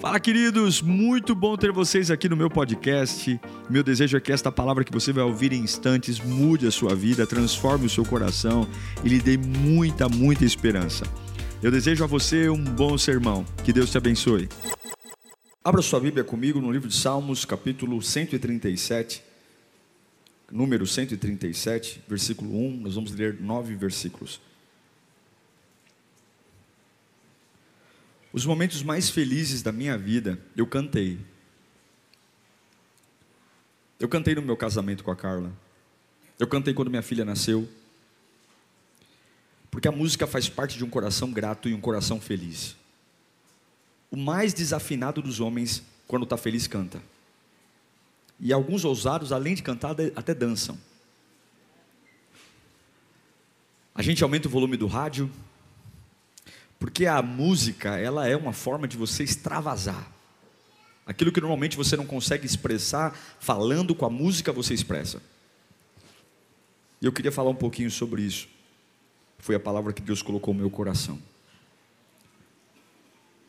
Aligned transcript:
Fala, 0.00 0.20
queridos! 0.20 0.80
Muito 0.80 1.34
bom 1.34 1.56
ter 1.56 1.72
vocês 1.72 2.08
aqui 2.08 2.28
no 2.28 2.36
meu 2.36 2.48
podcast. 2.48 3.40
Meu 3.68 3.82
desejo 3.82 4.16
é 4.16 4.20
que 4.20 4.30
esta 4.30 4.52
palavra 4.52 4.84
que 4.84 4.92
você 4.92 5.12
vai 5.12 5.24
ouvir 5.24 5.52
em 5.52 5.58
instantes 5.58 6.20
mude 6.20 6.68
a 6.68 6.70
sua 6.70 6.94
vida, 6.94 7.26
transforme 7.26 7.86
o 7.86 7.90
seu 7.90 8.04
coração 8.04 8.64
e 9.02 9.08
lhe 9.08 9.18
dê 9.18 9.36
muita, 9.36 10.08
muita 10.08 10.44
esperança. 10.44 11.04
Eu 11.60 11.72
desejo 11.72 12.04
a 12.04 12.06
você 12.06 12.48
um 12.48 12.62
bom 12.62 12.96
sermão. 12.96 13.44
Que 13.64 13.72
Deus 13.72 13.90
te 13.90 13.98
abençoe. 13.98 14.48
Abra 15.64 15.82
sua 15.82 15.98
Bíblia 15.98 16.22
comigo 16.22 16.60
no 16.60 16.70
livro 16.70 16.88
de 16.88 16.94
Salmos, 16.94 17.44
capítulo 17.44 18.00
137, 18.00 19.20
número 20.48 20.86
137, 20.86 22.04
versículo 22.06 22.56
1. 22.56 22.76
Nós 22.82 22.94
vamos 22.94 23.12
ler 23.12 23.40
nove 23.40 23.74
versículos. 23.74 24.40
Os 28.32 28.44
momentos 28.44 28.82
mais 28.82 29.08
felizes 29.08 29.62
da 29.62 29.72
minha 29.72 29.96
vida, 29.96 30.38
eu 30.56 30.66
cantei. 30.66 31.18
Eu 33.98 34.08
cantei 34.08 34.34
no 34.34 34.42
meu 34.42 34.56
casamento 34.56 35.02
com 35.02 35.10
a 35.10 35.16
Carla. 35.16 35.52
Eu 36.38 36.46
cantei 36.46 36.72
quando 36.72 36.90
minha 36.90 37.02
filha 37.02 37.24
nasceu. 37.24 37.68
Porque 39.70 39.88
a 39.88 39.92
música 39.92 40.26
faz 40.26 40.48
parte 40.48 40.76
de 40.76 40.84
um 40.84 40.90
coração 40.90 41.32
grato 41.32 41.68
e 41.68 41.74
um 41.74 41.80
coração 41.80 42.20
feliz. 42.20 42.76
O 44.10 44.16
mais 44.16 44.54
desafinado 44.54 45.20
dos 45.20 45.40
homens, 45.40 45.82
quando 46.06 46.22
está 46.22 46.36
feliz, 46.36 46.66
canta. 46.66 47.02
E 48.40 48.52
alguns 48.52 48.84
ousados, 48.84 49.32
além 49.32 49.54
de 49.54 49.62
cantar, 49.62 49.96
até 50.14 50.32
dançam. 50.32 50.78
A 53.94 54.02
gente 54.02 54.22
aumenta 54.22 54.46
o 54.46 54.50
volume 54.50 54.76
do 54.76 54.86
rádio, 54.86 55.28
porque 56.78 57.06
a 57.06 57.20
música, 57.20 57.98
ela 57.98 58.28
é 58.28 58.36
uma 58.36 58.52
forma 58.52 58.86
de 58.86 58.96
você 58.96 59.24
extravasar. 59.24 60.12
Aquilo 61.04 61.32
que 61.32 61.40
normalmente 61.40 61.76
você 61.76 61.96
não 61.96 62.06
consegue 62.06 62.46
expressar, 62.46 63.18
falando 63.40 63.94
com 63.94 64.06
a 64.06 64.10
música 64.10 64.52
você 64.52 64.74
expressa. 64.74 65.20
E 67.00 67.06
eu 67.06 67.12
queria 67.12 67.32
falar 67.32 67.50
um 67.50 67.54
pouquinho 67.54 67.90
sobre 67.90 68.22
isso. 68.22 68.48
Foi 69.38 69.54
a 69.54 69.60
palavra 69.60 69.92
que 69.92 70.02
Deus 70.02 70.20
colocou 70.20 70.52
no 70.52 70.60
meu 70.60 70.70
coração. 70.70 71.18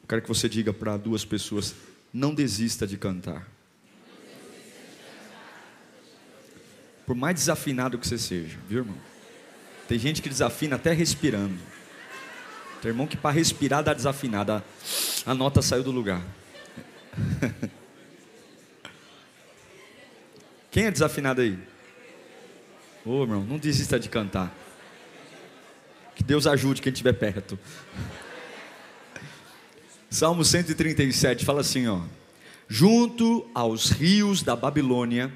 Eu 0.02 0.08
quero 0.08 0.22
que 0.22 0.28
você 0.28 0.48
diga 0.48 0.72
para 0.72 0.98
duas 0.98 1.26
pessoas: 1.26 1.76
não 2.14 2.34
desista 2.34 2.88
de 2.88 2.98
cantar. 2.98 3.48
Por 7.06 7.16
mais 7.16 7.36
desafinado 7.36 7.98
que 7.98 8.08
você 8.08 8.20
seja, 8.20 8.58
viu, 8.68 8.80
irmão? 8.80 8.98
Tem 9.88 9.98
gente 9.98 10.22
que 10.22 10.30
desafina 10.30 10.76
até 10.76 10.94
respirando. 10.94 11.58
Tem 12.82 12.90
irmão 12.90 13.08
que 13.08 13.18
para 13.18 13.32
respirar 13.32 13.84
dá 13.84 13.94
desafinada. 13.94 14.64
A 15.26 15.34
nota 15.34 15.62
saiu 15.62 15.84
do 15.84 15.92
lugar. 15.92 16.22
Quem 20.72 20.86
é 20.86 20.92
desafinado 20.92 21.42
aí? 21.42 21.58
Ô 23.06 23.12
oh, 23.12 23.24
irmão, 23.24 23.44
não 23.44 23.58
desista 23.58 24.00
de 24.00 24.08
cantar. 24.08 24.54
Que 26.16 26.24
Deus 26.24 26.46
ajude 26.46 26.82
quem 26.82 26.92
estiver 26.92 27.14
perto. 27.14 27.58
Salmo 30.10 30.46
137 30.46 31.46
fala 31.46 31.62
assim, 31.62 31.88
ó: 31.88 32.02
Junto 32.68 33.50
aos 33.56 33.90
rios 33.90 34.44
da 34.44 34.56
Babilônia, 34.56 35.34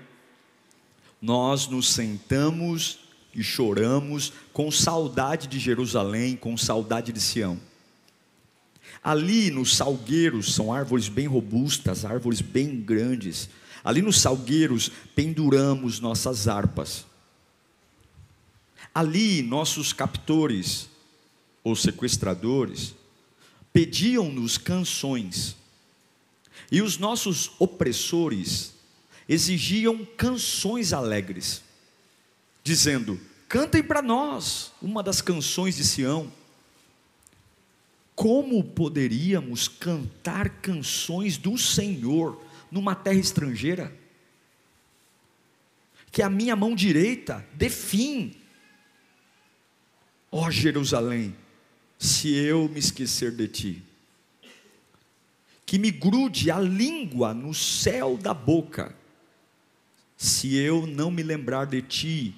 nós 1.22 1.68
nos 1.68 1.90
sentamos 1.90 3.03
e 3.36 3.44
choramos 3.44 4.34
com 4.52 4.70
saudade 4.72 5.48
de 5.48 5.60
Jerusalém, 5.60 6.36
com 6.36 6.56
saudade 6.56 7.12
de 7.12 7.20
Sião. 7.20 7.60
Ali 9.04 9.50
nos 9.50 9.76
salgueiros 9.76 10.54
são 10.54 10.72
árvores 10.72 11.10
bem 11.10 11.28
robustas, 11.28 12.06
árvores 12.06 12.42
bem 12.42 12.80
grandes. 12.80 13.50
Ali 13.84 14.02
nos 14.02 14.22
salgueiros 14.22 14.92
penduramos 15.16 16.00
nossas 16.00 16.48
harpas. 16.48 17.06
Ali 18.94 19.42
nossos 19.42 19.92
captores 19.92 20.88
ou 21.64 21.76
sequestradores 21.76 22.94
pediam-nos 23.74 24.58
canções. 24.58 25.58
E 26.72 26.82
os 26.82 26.98
nossos 26.98 27.52
opressores 27.60 28.74
exigiam 29.28 30.06
canções 30.18 30.94
alegres 30.94 31.62
dizendo: 32.64 33.20
Cantem 33.48 33.84
para 33.84 34.02
nós 34.02 34.72
uma 34.82 35.04
das 35.04 35.22
canções 35.22 35.76
de 35.76 35.84
Sião. 35.84 36.32
Como 38.16 38.64
poderíamos 38.64 39.68
cantar 39.68 40.50
canções 40.62 41.38
do 41.38 41.58
Senhor 41.58 42.42
numa 42.72 42.96
terra 42.96 43.20
estrangeira? 43.20 43.96
Que 46.12 46.22
a 46.22 46.30
minha 46.30 46.56
mão 46.56 46.76
direita 46.76 47.46
dê 47.54 47.70
fim. 47.70 48.36
Ó 50.32 50.48
oh, 50.48 50.52
Jerusalém, 50.52 51.36
se 51.98 52.34
eu 52.34 52.70
me 52.70 52.80
esquecer 52.80 53.32
de 53.32 53.48
ti, 53.48 53.84
que 55.66 55.80
me 55.80 55.90
grude 55.90 56.52
a 56.52 56.60
língua 56.60 57.34
no 57.34 57.54
céu 57.54 58.18
da 58.18 58.34
boca, 58.34 58.96
se 60.18 60.56
eu 60.56 60.86
não 60.86 61.10
me 61.10 61.24
lembrar 61.24 61.66
de 61.66 61.82
ti 61.82 62.36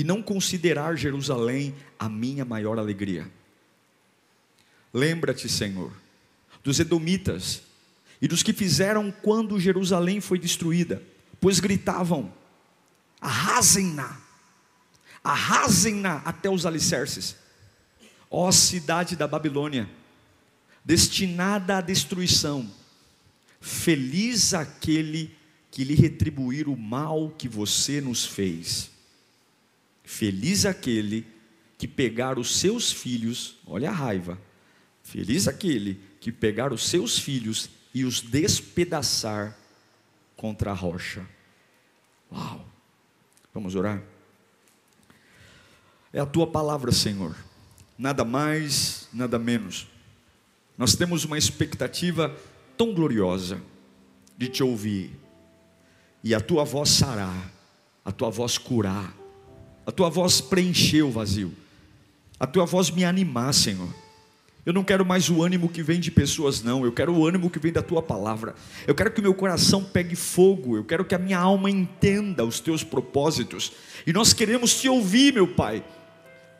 e 0.00 0.04
não 0.04 0.22
considerar 0.22 0.96
Jerusalém 0.96 1.74
a 1.98 2.08
minha 2.08 2.42
maior 2.42 2.78
alegria. 2.78 3.30
Lembra-te, 4.94 5.46
Senhor, 5.46 5.92
dos 6.64 6.80
edomitas 6.80 7.60
e 8.18 8.26
dos 8.26 8.42
que 8.42 8.54
fizeram 8.54 9.12
quando 9.12 9.60
Jerusalém 9.60 10.18
foi 10.18 10.38
destruída, 10.38 11.02
pois 11.38 11.60
gritavam: 11.60 12.32
arrasem-na, 13.20 14.18
arrasem-na 15.22 16.22
até 16.24 16.48
os 16.48 16.64
alicerces, 16.64 17.36
ó 18.30 18.50
cidade 18.50 19.16
da 19.16 19.28
Babilônia, 19.28 19.86
destinada 20.82 21.76
à 21.76 21.80
destruição, 21.82 22.70
feliz 23.60 24.54
aquele 24.54 25.36
que 25.70 25.84
lhe 25.84 25.94
retribuir 25.94 26.70
o 26.70 26.76
mal 26.76 27.28
que 27.36 27.46
você 27.46 28.00
nos 28.00 28.24
fez. 28.24 28.90
Feliz 30.10 30.66
aquele 30.66 31.24
que 31.78 31.86
pegar 31.86 32.36
os 32.36 32.56
seus 32.56 32.90
filhos, 32.90 33.56
olha 33.64 33.90
a 33.90 33.92
raiva. 33.92 34.36
Feliz 35.04 35.46
aquele 35.46 36.00
que 36.20 36.32
pegar 36.32 36.72
os 36.72 36.88
seus 36.88 37.16
filhos 37.16 37.70
e 37.94 38.04
os 38.04 38.20
despedaçar 38.20 39.56
contra 40.36 40.72
a 40.72 40.74
rocha. 40.74 41.24
Uau! 42.30 42.66
Vamos 43.54 43.76
orar? 43.76 44.02
É 46.12 46.18
a 46.18 46.26
tua 46.26 46.48
palavra, 46.48 46.90
Senhor. 46.90 47.36
Nada 47.96 48.24
mais, 48.24 49.08
nada 49.12 49.38
menos. 49.38 49.86
Nós 50.76 50.96
temos 50.96 51.24
uma 51.24 51.38
expectativa 51.38 52.36
tão 52.76 52.92
gloriosa 52.92 53.62
de 54.36 54.48
te 54.48 54.60
ouvir. 54.60 55.16
E 56.24 56.34
a 56.34 56.40
tua 56.40 56.64
voz 56.64 56.90
sarar, 56.90 57.52
a 58.04 58.10
tua 58.10 58.28
voz 58.28 58.58
curar, 58.58 59.14
a 59.90 59.92
tua 59.92 60.08
voz 60.08 60.40
preencher 60.40 61.02
o 61.02 61.10
vazio, 61.10 61.52
a 62.38 62.46
tua 62.46 62.64
voz 62.64 62.92
me 62.92 63.04
animar, 63.04 63.52
Senhor. 63.52 63.92
Eu 64.64 64.72
não 64.72 64.84
quero 64.84 65.04
mais 65.04 65.28
o 65.28 65.42
ânimo 65.42 65.68
que 65.68 65.82
vem 65.82 65.98
de 65.98 66.12
pessoas, 66.12 66.62
não. 66.62 66.84
Eu 66.84 66.92
quero 66.92 67.12
o 67.12 67.26
ânimo 67.26 67.50
que 67.50 67.58
vem 67.58 67.72
da 67.72 67.82
tua 67.82 68.00
palavra. 68.00 68.54
Eu 68.86 68.94
quero 68.94 69.10
que 69.10 69.18
o 69.18 69.22
meu 69.22 69.34
coração 69.34 69.82
pegue 69.82 70.14
fogo. 70.14 70.76
Eu 70.76 70.84
quero 70.84 71.04
que 71.04 71.12
a 71.12 71.18
minha 71.18 71.38
alma 71.38 71.68
entenda 71.68 72.44
os 72.44 72.60
teus 72.60 72.84
propósitos. 72.84 73.72
E 74.06 74.12
nós 74.12 74.32
queremos 74.32 74.80
te 74.80 74.88
ouvir, 74.88 75.34
meu 75.34 75.48
Pai. 75.48 75.82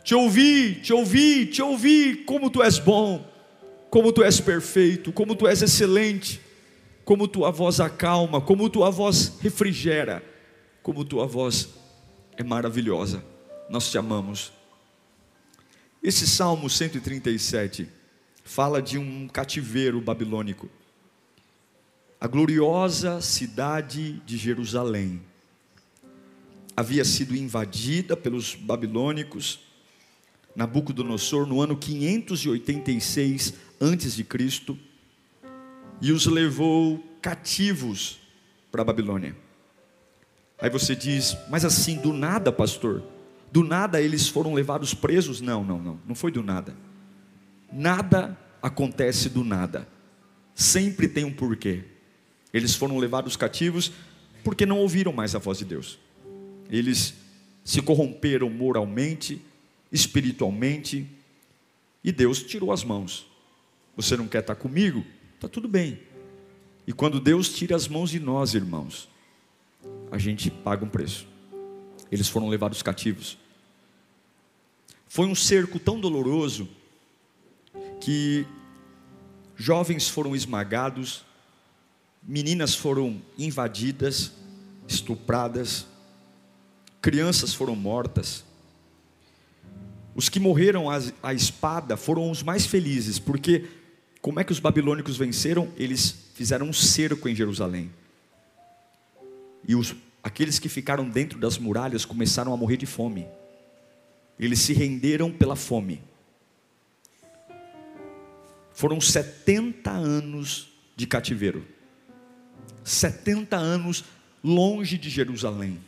Te 0.02 0.12
ouvir, 0.12 0.80
te 0.80 0.92
ouvir, 0.92 1.46
te 1.50 1.62
ouvir. 1.62 2.24
Como 2.24 2.50
tu 2.50 2.64
és 2.64 2.80
bom, 2.80 3.24
como 3.90 4.12
tu 4.12 4.24
és 4.24 4.40
perfeito, 4.40 5.12
como 5.12 5.36
tu 5.36 5.46
és 5.46 5.62
excelente, 5.62 6.40
como 7.04 7.28
tua 7.28 7.52
voz 7.52 7.78
acalma, 7.78 8.40
como 8.40 8.68
tua 8.68 8.90
voz 8.90 9.38
refrigera, 9.40 10.20
como 10.82 11.04
tua 11.04 11.28
voz 11.28 11.79
é 12.40 12.42
maravilhosa. 12.42 13.22
Nós 13.68 13.90
te 13.90 13.98
amamos. 13.98 14.50
Esse 16.02 16.26
Salmo 16.26 16.70
137 16.70 17.86
fala 18.42 18.80
de 18.80 18.96
um 18.96 19.28
cativeiro 19.28 20.00
babilônico. 20.00 20.70
A 22.18 22.26
gloriosa 22.26 23.20
cidade 23.20 24.22
de 24.24 24.38
Jerusalém 24.38 25.20
havia 26.74 27.04
sido 27.04 27.36
invadida 27.36 28.16
pelos 28.16 28.54
babilônicos. 28.54 29.60
Nabucodonosor 30.56 31.46
no 31.46 31.60
ano 31.60 31.76
586 31.76 33.52
antes 33.78 34.14
de 34.14 34.24
Cristo 34.24 34.78
e 36.00 36.10
os 36.10 36.24
levou 36.24 37.04
cativos 37.20 38.18
para 38.72 38.80
a 38.80 38.84
Babilônia. 38.84 39.49
Aí 40.60 40.68
você 40.68 40.94
diz, 40.94 41.36
mas 41.48 41.64
assim, 41.64 41.96
do 41.96 42.12
nada, 42.12 42.52
pastor? 42.52 43.02
Do 43.50 43.64
nada 43.64 44.00
eles 44.00 44.28
foram 44.28 44.54
levados 44.54 44.94
presos? 44.94 45.40
Não, 45.40 45.64
não, 45.64 45.78
não, 45.78 46.00
não 46.06 46.14
foi 46.14 46.30
do 46.30 46.42
nada. 46.42 46.76
Nada 47.72 48.38
acontece 48.62 49.28
do 49.28 49.42
nada. 49.42 49.88
sempre 50.54 51.08
tem 51.08 51.24
um 51.24 51.32
porquê. 51.32 51.84
Eles 52.52 52.74
foram 52.74 52.98
levados 52.98 53.36
cativos 53.36 53.92
porque 54.44 54.66
não 54.66 54.78
ouviram 54.78 55.12
mais 55.12 55.34
a 55.34 55.38
voz 55.38 55.58
de 55.58 55.64
Deus. 55.64 55.98
Eles 56.68 57.14
se 57.64 57.80
corromperam 57.82 58.50
moralmente, 58.50 59.40
espiritualmente, 59.92 61.06
e 62.02 62.10
Deus 62.12 62.42
tirou 62.42 62.72
as 62.72 62.84
mãos. 62.84 63.26
Você 63.96 64.16
não 64.16 64.26
quer 64.26 64.40
estar 64.40 64.54
comigo? 64.54 65.04
Está 65.34 65.48
tudo 65.48 65.68
bem. 65.68 66.00
E 66.86 66.92
quando 66.92 67.20
Deus 67.20 67.50
tira 67.50 67.76
as 67.76 67.86
mãos 67.86 68.10
de 68.10 68.18
nós, 68.18 68.54
irmãos, 68.54 69.09
a 70.10 70.18
gente 70.18 70.50
paga 70.50 70.84
um 70.84 70.88
preço. 70.88 71.26
Eles 72.10 72.28
foram 72.28 72.48
levados 72.48 72.82
cativos. 72.82 73.38
Foi 75.08 75.26
um 75.26 75.34
cerco 75.34 75.78
tão 75.78 76.00
doloroso 76.00 76.68
que 78.00 78.46
jovens 79.56 80.08
foram 80.08 80.34
esmagados, 80.34 81.24
meninas 82.22 82.74
foram 82.74 83.20
invadidas, 83.38 84.32
estupradas, 84.88 85.86
crianças 87.00 87.54
foram 87.54 87.76
mortas. 87.76 88.44
Os 90.14 90.28
que 90.28 90.40
morreram 90.40 90.86
à 91.22 91.32
espada 91.32 91.96
foram 91.96 92.30
os 92.30 92.42
mais 92.42 92.66
felizes, 92.66 93.18
porque 93.18 93.68
como 94.20 94.40
é 94.40 94.44
que 94.44 94.52
os 94.52 94.60
babilônicos 94.60 95.16
venceram? 95.16 95.72
Eles 95.76 96.30
fizeram 96.34 96.68
um 96.68 96.72
cerco 96.72 97.28
em 97.28 97.34
Jerusalém. 97.34 97.90
E 99.66 99.74
os, 99.74 99.94
aqueles 100.22 100.58
que 100.58 100.68
ficaram 100.68 101.08
dentro 101.08 101.38
das 101.38 101.58
muralhas 101.58 102.04
começaram 102.04 102.52
a 102.52 102.56
morrer 102.56 102.76
de 102.76 102.86
fome. 102.86 103.26
Eles 104.38 104.60
se 104.60 104.72
renderam 104.72 105.30
pela 105.30 105.56
fome. 105.56 106.02
Foram 108.72 109.00
70 109.00 109.90
anos 109.90 110.72
de 110.96 111.06
cativeiro. 111.06 111.66
70 112.84 113.56
anos 113.56 114.04
longe 114.42 114.96
de 114.96 115.10
Jerusalém, 115.10 115.78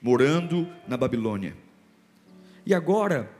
morando 0.00 0.66
na 0.88 0.96
Babilônia. 0.96 1.54
E 2.64 2.74
agora, 2.74 3.30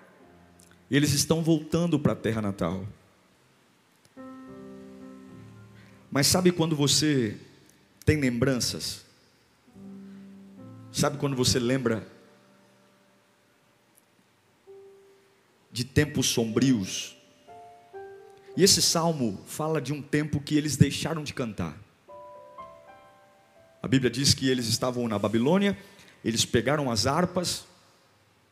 eles 0.90 1.12
estão 1.12 1.42
voltando 1.42 1.98
para 1.98 2.12
a 2.12 2.16
terra 2.16 2.42
natal. 2.42 2.86
Mas 6.10 6.26
sabe 6.26 6.50
quando 6.50 6.74
você 6.74 7.36
tem 8.04 8.20
lembranças? 8.20 9.04
Sabe 11.00 11.16
quando 11.16 11.34
você 11.34 11.58
lembra 11.58 12.06
de 15.72 15.82
tempos 15.82 16.26
sombrios? 16.26 17.16
E 18.54 18.62
esse 18.62 18.82
salmo 18.82 19.42
fala 19.46 19.80
de 19.80 19.94
um 19.94 20.02
tempo 20.02 20.38
que 20.42 20.54
eles 20.54 20.76
deixaram 20.76 21.24
de 21.24 21.32
cantar. 21.32 21.74
A 23.82 23.88
Bíblia 23.88 24.10
diz 24.10 24.34
que 24.34 24.50
eles 24.50 24.66
estavam 24.66 25.08
na 25.08 25.18
Babilônia, 25.18 25.74
eles 26.22 26.44
pegaram 26.44 26.90
as 26.90 27.06
harpas 27.06 27.64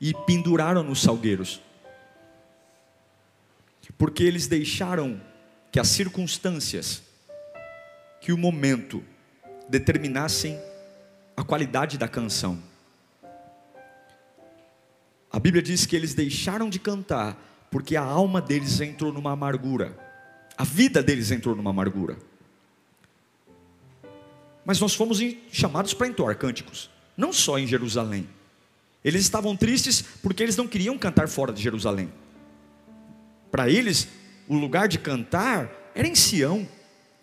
e 0.00 0.14
penduraram 0.14 0.82
nos 0.82 1.02
salgueiros. 1.02 1.60
Porque 3.98 4.22
eles 4.22 4.46
deixaram 4.46 5.20
que 5.70 5.78
as 5.78 5.88
circunstâncias, 5.88 7.02
que 8.22 8.32
o 8.32 8.38
momento 8.38 9.04
determinassem 9.68 10.58
a 11.38 11.44
qualidade 11.44 11.96
da 11.96 12.08
canção. 12.08 12.60
A 15.30 15.38
Bíblia 15.38 15.62
diz 15.62 15.86
que 15.86 15.94
eles 15.94 16.12
deixaram 16.12 16.68
de 16.68 16.80
cantar 16.80 17.40
porque 17.70 17.94
a 17.94 18.02
alma 18.02 18.40
deles 18.40 18.80
entrou 18.80 19.12
numa 19.12 19.30
amargura, 19.30 19.96
a 20.56 20.64
vida 20.64 21.00
deles 21.00 21.30
entrou 21.30 21.54
numa 21.54 21.70
amargura. 21.70 22.18
Mas 24.64 24.80
nós 24.80 24.96
fomos 24.96 25.20
chamados 25.52 25.94
para 25.94 26.08
entoar 26.08 26.36
cânticos, 26.36 26.90
não 27.16 27.32
só 27.32 27.56
em 27.56 27.68
Jerusalém. 27.68 28.28
Eles 29.04 29.22
estavam 29.22 29.56
tristes 29.56 30.02
porque 30.02 30.42
eles 30.42 30.56
não 30.56 30.66
queriam 30.66 30.98
cantar 30.98 31.28
fora 31.28 31.52
de 31.52 31.62
Jerusalém. 31.62 32.12
Para 33.48 33.70
eles, 33.70 34.08
o 34.48 34.56
lugar 34.56 34.88
de 34.88 34.98
cantar 34.98 35.92
era 35.94 36.08
em 36.08 36.16
Sião. 36.16 36.68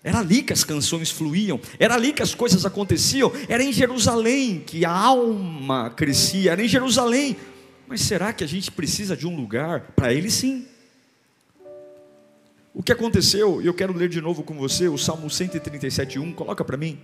Era 0.05 0.19
ali 0.19 0.41
que 0.41 0.53
as 0.53 0.63
canções 0.63 1.09
fluíam, 1.09 1.59
era 1.77 1.95
ali 1.95 2.13
que 2.13 2.21
as 2.21 2.33
coisas 2.33 2.65
aconteciam, 2.65 3.29
era 3.49 3.61
em 3.61 3.73
Jerusalém 3.73 4.63
que 4.65 4.85
a 4.85 4.91
alma 4.91 5.89
crescia, 5.89 6.53
era 6.53 6.63
em 6.63 6.67
Jerusalém 6.67 7.35
mas 7.87 8.01
será 8.01 8.33
que 8.33 8.43
a 8.43 8.47
gente 8.47 8.71
precisa 8.71 9.15
de 9.15 9.27
um 9.27 9.35
lugar? 9.35 9.91
Para 9.95 10.13
ele, 10.13 10.29
sim. 10.31 10.67
O 12.73 12.83
que 12.83 12.91
aconteceu, 12.91 13.61
e 13.61 13.67
eu 13.67 13.73
quero 13.73 13.93
ler 13.93 14.09
de 14.09 14.19
novo 14.19 14.43
com 14.43 14.55
você 14.55 14.87
o 14.87 14.97
Salmo 14.97 15.27
137,1, 15.27 16.33
coloca 16.33 16.65
para 16.65 16.75
mim. 16.75 16.99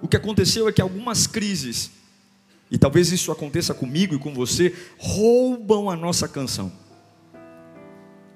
O 0.00 0.08
que 0.08 0.16
aconteceu 0.16 0.68
é 0.68 0.72
que 0.72 0.82
algumas 0.82 1.26
crises, 1.26 1.90
e 2.70 2.76
talvez 2.76 3.12
isso 3.12 3.30
aconteça 3.30 3.72
comigo 3.72 4.14
e 4.14 4.18
com 4.18 4.34
você, 4.34 4.74
roubam 4.98 5.88
a 5.88 5.96
nossa 5.96 6.26
canção. 6.26 6.72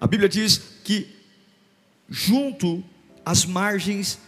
A 0.00 0.06
Bíblia 0.06 0.28
diz 0.28 0.58
que, 0.84 1.08
junto 2.08 2.84
às 3.26 3.44
margens 3.44 4.18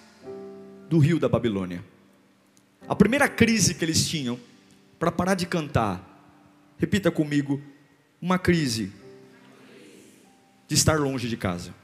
do 0.90 0.98
rio 0.98 1.18
da 1.18 1.28
Babilônia, 1.28 1.82
a 2.86 2.94
primeira 2.94 3.28
crise 3.28 3.74
que 3.74 3.84
eles 3.84 4.06
tinham, 4.06 4.38
para 4.98 5.12
parar 5.12 5.34
de 5.34 5.46
cantar, 5.46 6.08
Repita 6.78 7.10
comigo: 7.10 7.60
uma 8.22 8.38
crise 8.38 8.92
de 10.66 10.74
estar 10.74 10.98
longe 10.98 11.28
de 11.28 11.36
casa. 11.36 11.74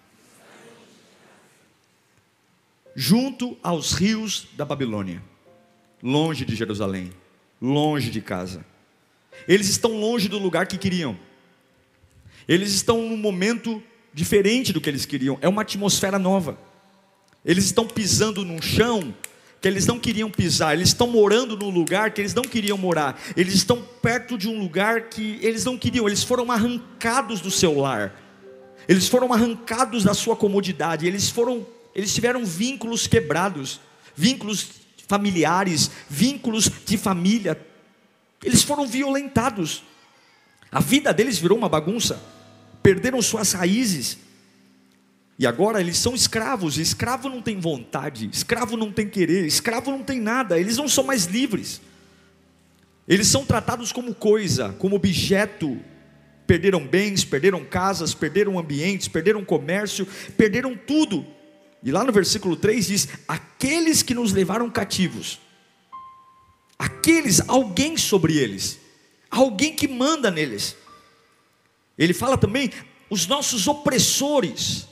Junto 2.94 3.58
aos 3.60 3.92
rios 3.92 4.46
da 4.56 4.64
Babilônia, 4.64 5.20
longe 6.00 6.44
de 6.44 6.54
Jerusalém, 6.54 7.10
longe 7.60 8.08
de 8.08 8.20
casa. 8.20 8.64
Eles 9.48 9.68
estão 9.68 9.98
longe 9.98 10.28
do 10.28 10.38
lugar 10.38 10.68
que 10.68 10.78
queriam. 10.78 11.18
Eles 12.46 12.72
estão 12.72 13.08
num 13.08 13.16
momento 13.16 13.82
diferente 14.12 14.72
do 14.72 14.80
que 14.80 14.88
eles 14.88 15.04
queriam. 15.04 15.36
É 15.42 15.48
uma 15.48 15.62
atmosfera 15.62 16.20
nova. 16.20 16.56
Eles 17.44 17.66
estão 17.66 17.86
pisando 17.86 18.44
num 18.44 18.62
chão 18.62 19.14
que 19.60 19.68
eles 19.68 19.86
não 19.86 19.98
queriam 19.98 20.30
pisar, 20.30 20.74
eles 20.74 20.88
estão 20.88 21.06
morando 21.06 21.56
num 21.56 21.70
lugar 21.70 22.10
que 22.10 22.20
eles 22.20 22.34
não 22.34 22.42
queriam 22.42 22.76
morar, 22.76 23.18
eles 23.34 23.54
estão 23.54 23.82
perto 24.02 24.36
de 24.36 24.46
um 24.46 24.58
lugar 24.58 25.08
que 25.08 25.38
eles 25.40 25.64
não 25.64 25.78
queriam, 25.78 26.06
eles 26.06 26.22
foram 26.22 26.52
arrancados 26.52 27.40
do 27.40 27.50
seu 27.50 27.78
lar, 27.78 28.14
eles 28.86 29.08
foram 29.08 29.32
arrancados 29.32 30.04
da 30.04 30.12
sua 30.12 30.36
comodidade, 30.36 31.06
eles 31.06 31.30
foram, 31.30 31.66
eles 31.94 32.12
tiveram 32.12 32.44
vínculos 32.44 33.06
quebrados, 33.06 33.80
vínculos 34.14 34.68
familiares, 35.08 35.90
vínculos 36.10 36.70
de 36.84 36.98
família, 36.98 37.58
eles 38.42 38.62
foram 38.62 38.86
violentados, 38.86 39.82
a 40.70 40.80
vida 40.80 41.10
deles 41.10 41.38
virou 41.38 41.56
uma 41.56 41.70
bagunça, 41.70 42.22
perderam 42.82 43.22
suas 43.22 43.52
raízes, 43.52 44.18
e 45.38 45.46
agora 45.46 45.80
eles 45.80 45.98
são 45.98 46.14
escravos, 46.14 46.78
e 46.78 46.82
escravo 46.82 47.28
não 47.28 47.42
tem 47.42 47.58
vontade, 47.58 48.30
escravo 48.32 48.76
não 48.76 48.92
tem 48.92 49.08
querer, 49.08 49.46
escravo 49.46 49.90
não 49.90 50.02
tem 50.02 50.20
nada, 50.20 50.58
eles 50.58 50.76
não 50.76 50.88
são 50.88 51.04
mais 51.04 51.24
livres. 51.24 51.80
Eles 53.06 53.26
são 53.26 53.44
tratados 53.44 53.92
como 53.92 54.14
coisa, 54.14 54.74
como 54.78 54.96
objeto. 54.96 55.78
Perderam 56.46 56.86
bens, 56.86 57.24
perderam 57.24 57.64
casas, 57.64 58.14
perderam 58.14 58.58
ambientes, 58.58 59.08
perderam 59.08 59.44
comércio, 59.44 60.06
perderam 60.36 60.76
tudo. 60.76 61.26
E 61.82 61.90
lá 61.90 62.04
no 62.04 62.12
versículo 62.12 62.56
3 62.56 62.86
diz: 62.86 63.08
Aqueles 63.26 64.02
que 64.02 64.14
nos 64.14 64.32
levaram 64.32 64.70
cativos, 64.70 65.40
aqueles, 66.78 67.46
alguém 67.48 67.96
sobre 67.96 68.38
eles, 68.38 68.78
alguém 69.30 69.74
que 69.74 69.88
manda 69.88 70.30
neles. 70.30 70.76
Ele 71.98 72.14
fala 72.14 72.38
também: 72.38 72.70
os 73.10 73.26
nossos 73.26 73.66
opressores, 73.66 74.86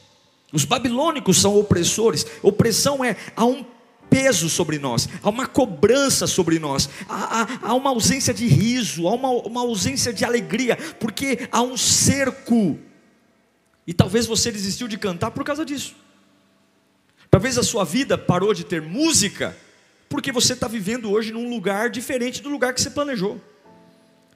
os 0.52 0.64
babilônicos 0.64 1.40
são 1.40 1.58
opressores. 1.58 2.26
Opressão 2.42 3.04
é 3.04 3.16
há 3.34 3.44
um 3.44 3.64
peso 4.10 4.50
sobre 4.50 4.78
nós, 4.78 5.08
há 5.22 5.30
uma 5.30 5.46
cobrança 5.46 6.26
sobre 6.26 6.58
nós, 6.58 6.86
há, 7.08 7.40
há, 7.40 7.70
há 7.70 7.74
uma 7.74 7.88
ausência 7.88 8.34
de 8.34 8.46
riso, 8.46 9.08
há 9.08 9.14
uma, 9.14 9.30
uma 9.30 9.62
ausência 9.62 10.12
de 10.12 10.22
alegria, 10.22 10.76
porque 11.00 11.48
há 11.50 11.62
um 11.62 11.78
cerco. 11.78 12.78
E 13.86 13.94
talvez 13.94 14.26
você 14.26 14.52
desistiu 14.52 14.86
de 14.86 14.98
cantar 14.98 15.30
por 15.30 15.44
causa 15.44 15.64
disso. 15.64 15.94
Talvez 17.30 17.56
a 17.56 17.62
sua 17.62 17.84
vida 17.84 18.18
parou 18.18 18.52
de 18.52 18.64
ter 18.64 18.82
música, 18.82 19.56
porque 20.10 20.30
você 20.30 20.52
está 20.52 20.68
vivendo 20.68 21.10
hoje 21.10 21.32
num 21.32 21.48
lugar 21.48 21.88
diferente 21.88 22.42
do 22.42 22.50
lugar 22.50 22.74
que 22.74 22.82
você 22.82 22.90
planejou. 22.90 23.40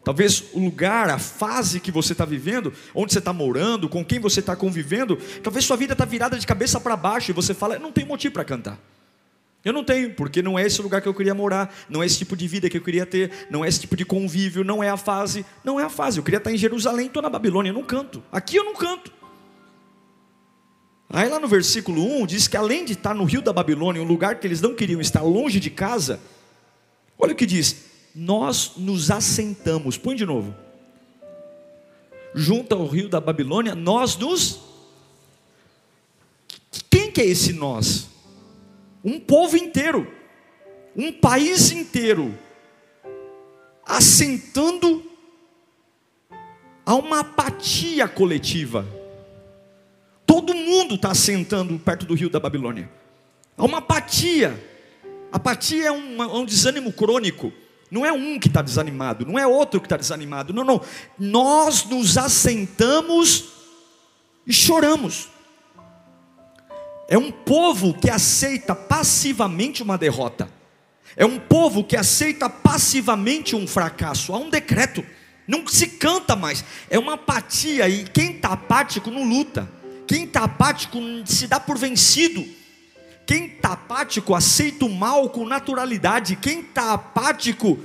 Talvez 0.06 0.44
o 0.52 0.60
lugar, 0.60 1.10
a 1.10 1.18
fase 1.18 1.80
que 1.80 1.90
você 1.90 2.12
está 2.12 2.24
vivendo, 2.24 2.72
onde 2.94 3.12
você 3.12 3.18
está 3.18 3.32
morando, 3.32 3.88
com 3.88 4.04
quem 4.04 4.20
você 4.20 4.38
está 4.38 4.54
convivendo, 4.54 5.18
talvez 5.42 5.64
sua 5.64 5.76
vida 5.76 5.94
está 5.94 6.04
virada 6.04 6.38
de 6.38 6.46
cabeça 6.46 6.78
para 6.78 6.96
baixo 6.96 7.32
e 7.32 7.34
você 7.34 7.52
fala: 7.52 7.76
não 7.76 7.90
tem 7.90 8.04
motivo 8.04 8.32
para 8.32 8.44
cantar. 8.44 8.78
Eu 9.64 9.72
não 9.72 9.82
tenho, 9.82 10.14
porque 10.14 10.42
não 10.42 10.56
é 10.56 10.64
esse 10.64 10.80
lugar 10.80 11.02
que 11.02 11.08
eu 11.08 11.12
queria 11.12 11.34
morar, 11.34 11.74
não 11.88 12.04
é 12.04 12.06
esse 12.06 12.18
tipo 12.18 12.36
de 12.36 12.46
vida 12.46 12.70
que 12.70 12.76
eu 12.76 12.82
queria 12.82 13.04
ter, 13.04 13.48
não 13.50 13.64
é 13.64 13.68
esse 13.68 13.80
tipo 13.80 13.96
de 13.96 14.04
convívio, 14.04 14.62
não 14.62 14.80
é 14.80 14.88
a 14.88 14.96
fase, 14.96 15.44
não 15.64 15.80
é 15.80 15.82
a 15.82 15.90
fase. 15.90 16.18
Eu 16.18 16.22
queria 16.22 16.38
estar 16.38 16.52
em 16.52 16.56
Jerusalém, 16.56 17.08
estou 17.08 17.20
na 17.20 17.28
Babilônia, 17.28 17.70
eu 17.70 17.74
não 17.74 17.82
canto. 17.82 18.22
Aqui 18.30 18.54
eu 18.54 18.64
não 18.64 18.74
canto. 18.74 19.12
Aí 21.10 21.28
lá 21.28 21.40
no 21.40 21.48
versículo 21.48 22.00
1 22.22 22.26
diz 22.28 22.46
que 22.46 22.56
além 22.56 22.84
de 22.84 22.92
estar 22.92 23.12
no 23.12 23.24
rio 23.24 23.42
da 23.42 23.52
Babilônia, 23.52 24.00
um 24.00 24.06
lugar 24.06 24.38
que 24.38 24.46
eles 24.46 24.60
não 24.60 24.72
queriam 24.72 25.00
estar 25.00 25.22
longe 25.22 25.58
de 25.58 25.68
casa, 25.68 26.20
olha 27.18 27.32
o 27.32 27.36
que 27.36 27.44
diz: 27.44 27.95
nós 28.16 28.72
nos 28.78 29.10
assentamos. 29.10 29.98
Põe 29.98 30.16
de 30.16 30.24
novo. 30.24 30.56
Junto 32.34 32.74
ao 32.74 32.86
rio 32.86 33.10
da 33.10 33.20
Babilônia, 33.20 33.74
nós 33.74 34.16
nos. 34.16 34.58
Quem 36.90 37.12
que 37.12 37.20
é 37.20 37.26
esse 37.26 37.52
nós? 37.52 38.08
Um 39.04 39.20
povo 39.20 39.56
inteiro, 39.58 40.10
um 40.96 41.12
país 41.12 41.70
inteiro, 41.70 42.36
assentando 43.84 45.04
a 46.86 46.94
uma 46.94 47.20
apatia 47.20 48.08
coletiva. 48.08 48.86
Todo 50.24 50.54
mundo 50.54 50.94
está 50.94 51.14
sentando 51.14 51.78
perto 51.78 52.06
do 52.06 52.14
rio 52.14 52.30
da 52.30 52.40
Babilônia. 52.40 52.90
Há 53.58 53.64
uma 53.64 53.78
apatia. 53.78 54.58
Apatia 55.30 55.88
é 55.88 55.92
um, 55.92 56.22
é 56.22 56.26
um 56.26 56.46
desânimo 56.46 56.90
crônico. 56.92 57.52
Não 57.90 58.04
é 58.04 58.12
um 58.12 58.38
que 58.38 58.48
está 58.48 58.62
desanimado, 58.62 59.24
não 59.24 59.38
é 59.38 59.46
outro 59.46 59.80
que 59.80 59.86
está 59.86 59.96
desanimado. 59.96 60.52
Não, 60.52 60.64
não. 60.64 60.80
Nós 61.18 61.84
nos 61.84 62.18
assentamos 62.18 63.44
e 64.46 64.52
choramos. 64.52 65.28
É 67.08 67.16
um 67.16 67.30
povo 67.30 67.94
que 67.94 68.10
aceita 68.10 68.74
passivamente 68.74 69.82
uma 69.82 69.96
derrota. 69.96 70.50
É 71.16 71.24
um 71.24 71.38
povo 71.38 71.84
que 71.84 71.96
aceita 71.96 72.50
passivamente 72.50 73.54
um 73.54 73.66
fracasso. 73.66 74.34
Há 74.34 74.38
um 74.38 74.50
decreto. 74.50 75.04
Não 75.46 75.66
se 75.68 75.86
canta 75.86 76.34
mais. 76.34 76.64
É 76.90 76.98
uma 76.98 77.14
apatia. 77.14 77.88
E 77.88 78.04
quem 78.04 78.32
está 78.32 78.48
apático 78.50 79.10
não 79.10 79.24
luta. 79.24 79.70
Quem 80.06 80.24
está 80.24 80.42
apático 80.42 80.98
se 81.24 81.46
dá 81.46 81.60
por 81.60 81.78
vencido. 81.78 82.44
Quem 83.26 83.46
está 83.46 83.72
apático 83.72 84.34
aceita 84.34 84.84
o 84.84 84.88
mal 84.88 85.28
com 85.28 85.44
naturalidade. 85.44 86.36
Quem 86.36 86.60
está 86.60 86.92
apático 86.92 87.78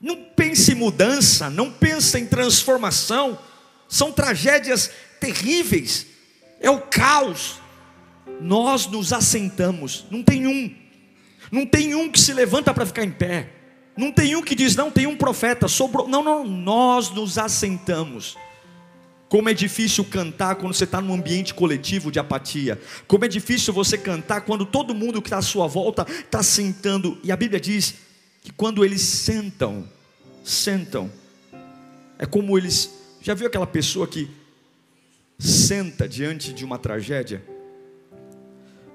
não 0.00 0.16
pensa 0.16 0.72
em 0.72 0.74
mudança, 0.74 1.48
não 1.48 1.70
pensa 1.70 2.18
em 2.18 2.26
transformação. 2.26 3.38
São 3.88 4.10
tragédias 4.10 4.90
terríveis. 5.20 6.06
É 6.60 6.68
o 6.68 6.80
caos. 6.80 7.60
Nós 8.40 8.86
nos 8.88 9.12
assentamos. 9.12 10.04
Não 10.10 10.24
tem 10.24 10.46
um. 10.48 10.74
Não 11.52 11.64
tem 11.64 11.94
um 11.94 12.10
que 12.10 12.18
se 12.18 12.32
levanta 12.32 12.74
para 12.74 12.84
ficar 12.84 13.04
em 13.04 13.12
pé. 13.12 13.48
Não 13.96 14.10
tem 14.10 14.34
um 14.34 14.42
que 14.42 14.54
diz, 14.54 14.74
não, 14.74 14.90
tem 14.90 15.06
um 15.06 15.16
profeta, 15.16 15.68
sobrou. 15.68 16.08
Não, 16.08 16.22
não, 16.24 16.44
nós 16.44 17.10
nos 17.10 17.38
assentamos. 17.38 18.36
Como 19.32 19.48
é 19.48 19.54
difícil 19.54 20.04
cantar 20.04 20.56
quando 20.56 20.74
você 20.74 20.84
está 20.84 21.00
num 21.00 21.14
ambiente 21.14 21.54
coletivo 21.54 22.12
de 22.12 22.18
apatia. 22.18 22.78
Como 23.08 23.24
é 23.24 23.28
difícil 23.28 23.72
você 23.72 23.96
cantar 23.96 24.42
quando 24.42 24.66
todo 24.66 24.94
mundo 24.94 25.22
que 25.22 25.28
está 25.28 25.38
à 25.38 25.42
sua 25.42 25.66
volta 25.66 26.06
está 26.06 26.42
sentando. 26.42 27.16
E 27.24 27.32
a 27.32 27.36
Bíblia 27.36 27.58
diz 27.58 27.94
que 28.42 28.52
quando 28.52 28.84
eles 28.84 29.00
sentam, 29.00 29.88
sentam, 30.44 31.10
é 32.18 32.26
como 32.26 32.58
eles. 32.58 32.90
Já 33.22 33.32
viu 33.32 33.46
aquela 33.46 33.66
pessoa 33.66 34.06
que 34.06 34.30
senta 35.38 36.06
diante 36.06 36.52
de 36.52 36.62
uma 36.62 36.76
tragédia? 36.76 37.42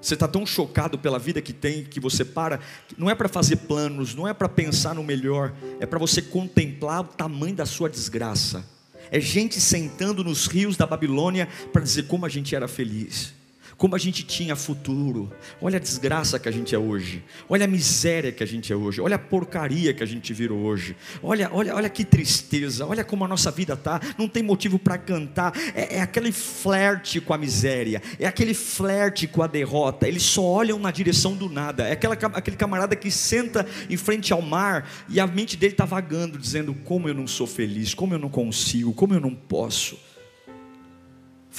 Você 0.00 0.14
está 0.14 0.28
tão 0.28 0.46
chocado 0.46 1.00
pela 1.00 1.18
vida 1.18 1.42
que 1.42 1.52
tem 1.52 1.82
que 1.82 1.98
você 1.98 2.24
para. 2.24 2.60
Não 2.96 3.10
é 3.10 3.14
para 3.16 3.28
fazer 3.28 3.56
planos, 3.56 4.14
não 4.14 4.28
é 4.28 4.32
para 4.32 4.48
pensar 4.48 4.94
no 4.94 5.02
melhor, 5.02 5.52
é 5.80 5.84
para 5.84 5.98
você 5.98 6.22
contemplar 6.22 7.00
o 7.00 7.08
tamanho 7.08 7.56
da 7.56 7.66
sua 7.66 7.90
desgraça 7.90 8.77
é 9.10 9.20
gente 9.20 9.60
sentando 9.60 10.22
nos 10.22 10.46
rios 10.46 10.76
da 10.76 10.86
Babilônia 10.86 11.48
para 11.72 11.82
dizer 11.82 12.06
como 12.06 12.26
a 12.26 12.28
gente 12.28 12.54
era 12.54 12.68
feliz 12.68 13.37
como 13.78 13.94
a 13.94 13.98
gente 13.98 14.24
tinha 14.24 14.56
futuro. 14.56 15.32
Olha 15.62 15.76
a 15.76 15.80
desgraça 15.80 16.36
que 16.36 16.48
a 16.48 16.52
gente 16.52 16.74
é 16.74 16.78
hoje. 16.78 17.22
Olha 17.48 17.64
a 17.64 17.68
miséria 17.68 18.32
que 18.32 18.42
a 18.42 18.46
gente 18.46 18.72
é 18.72 18.76
hoje. 18.76 19.00
Olha 19.00 19.14
a 19.14 19.18
porcaria 19.18 19.94
que 19.94 20.02
a 20.02 20.06
gente 20.06 20.34
virou 20.34 20.58
hoje. 20.58 20.96
Olha, 21.22 21.48
olha, 21.52 21.74
olha 21.76 21.88
que 21.88 22.04
tristeza. 22.04 22.84
Olha 22.84 23.04
como 23.04 23.24
a 23.24 23.28
nossa 23.28 23.52
vida 23.52 23.76
tá. 23.76 24.00
Não 24.18 24.28
tem 24.28 24.42
motivo 24.42 24.80
para 24.80 24.98
cantar. 24.98 25.52
É, 25.76 25.98
é 25.98 26.00
aquele 26.00 26.32
flerte 26.32 27.20
com 27.20 27.32
a 27.32 27.38
miséria. 27.38 28.02
É 28.18 28.26
aquele 28.26 28.52
flerte 28.52 29.28
com 29.28 29.44
a 29.44 29.46
derrota. 29.46 30.08
Eles 30.08 30.24
só 30.24 30.42
olham 30.42 30.80
na 30.80 30.90
direção 30.90 31.36
do 31.36 31.48
nada. 31.48 31.86
É 31.86 31.92
aquela, 31.92 32.14
aquele 32.14 32.56
camarada 32.56 32.96
que 32.96 33.12
senta 33.12 33.64
em 33.88 33.96
frente 33.96 34.32
ao 34.32 34.42
mar 34.42 34.90
e 35.08 35.20
a 35.20 35.26
mente 35.26 35.56
dele 35.56 35.74
está 35.74 35.84
vagando, 35.84 36.36
dizendo 36.36 36.74
como 36.74 37.08
eu 37.08 37.14
não 37.14 37.28
sou 37.28 37.46
feliz, 37.46 37.94
como 37.94 38.12
eu 38.12 38.18
não 38.18 38.28
consigo, 38.28 38.92
como 38.92 39.14
eu 39.14 39.20
não 39.20 39.36
posso. 39.36 40.07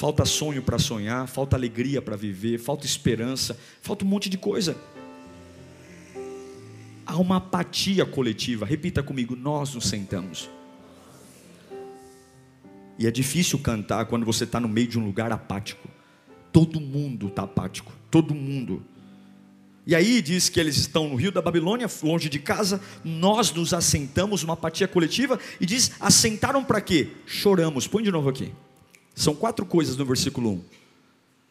Falta 0.00 0.24
sonho 0.24 0.62
para 0.62 0.78
sonhar, 0.78 1.28
falta 1.28 1.54
alegria 1.56 2.00
para 2.00 2.16
viver, 2.16 2.56
falta 2.56 2.86
esperança, 2.86 3.54
falta 3.82 4.02
um 4.02 4.08
monte 4.08 4.30
de 4.30 4.38
coisa. 4.38 4.74
Há 7.04 7.18
uma 7.18 7.36
apatia 7.36 8.06
coletiva. 8.06 8.64
Repita 8.64 9.02
comigo: 9.02 9.36
nós 9.36 9.74
nos 9.74 9.84
sentamos. 9.90 10.48
E 12.98 13.06
é 13.06 13.10
difícil 13.10 13.58
cantar 13.58 14.06
quando 14.06 14.24
você 14.24 14.44
está 14.44 14.58
no 14.58 14.70
meio 14.70 14.88
de 14.88 14.98
um 14.98 15.04
lugar 15.04 15.30
apático. 15.32 15.86
Todo 16.50 16.80
mundo 16.80 17.28
está 17.28 17.42
apático, 17.42 17.92
todo 18.10 18.34
mundo. 18.34 18.82
E 19.86 19.94
aí 19.94 20.22
diz 20.22 20.48
que 20.48 20.58
eles 20.58 20.78
estão 20.78 21.10
no 21.10 21.14
rio 21.14 21.30
da 21.30 21.42
Babilônia, 21.42 21.86
longe 22.02 22.30
de 22.30 22.38
casa, 22.38 22.80
nós 23.04 23.52
nos 23.52 23.74
assentamos, 23.74 24.42
uma 24.42 24.54
apatia 24.54 24.88
coletiva, 24.88 25.38
e 25.60 25.66
diz: 25.66 25.92
assentaram 26.00 26.64
para 26.64 26.80
quê? 26.80 27.08
Choramos. 27.26 27.86
Põe 27.86 28.02
de 28.02 28.10
novo 28.10 28.30
aqui. 28.30 28.50
São 29.20 29.34
quatro 29.34 29.66
coisas 29.66 29.98
no 29.98 30.06
versículo 30.06 30.52
1. 30.52 30.64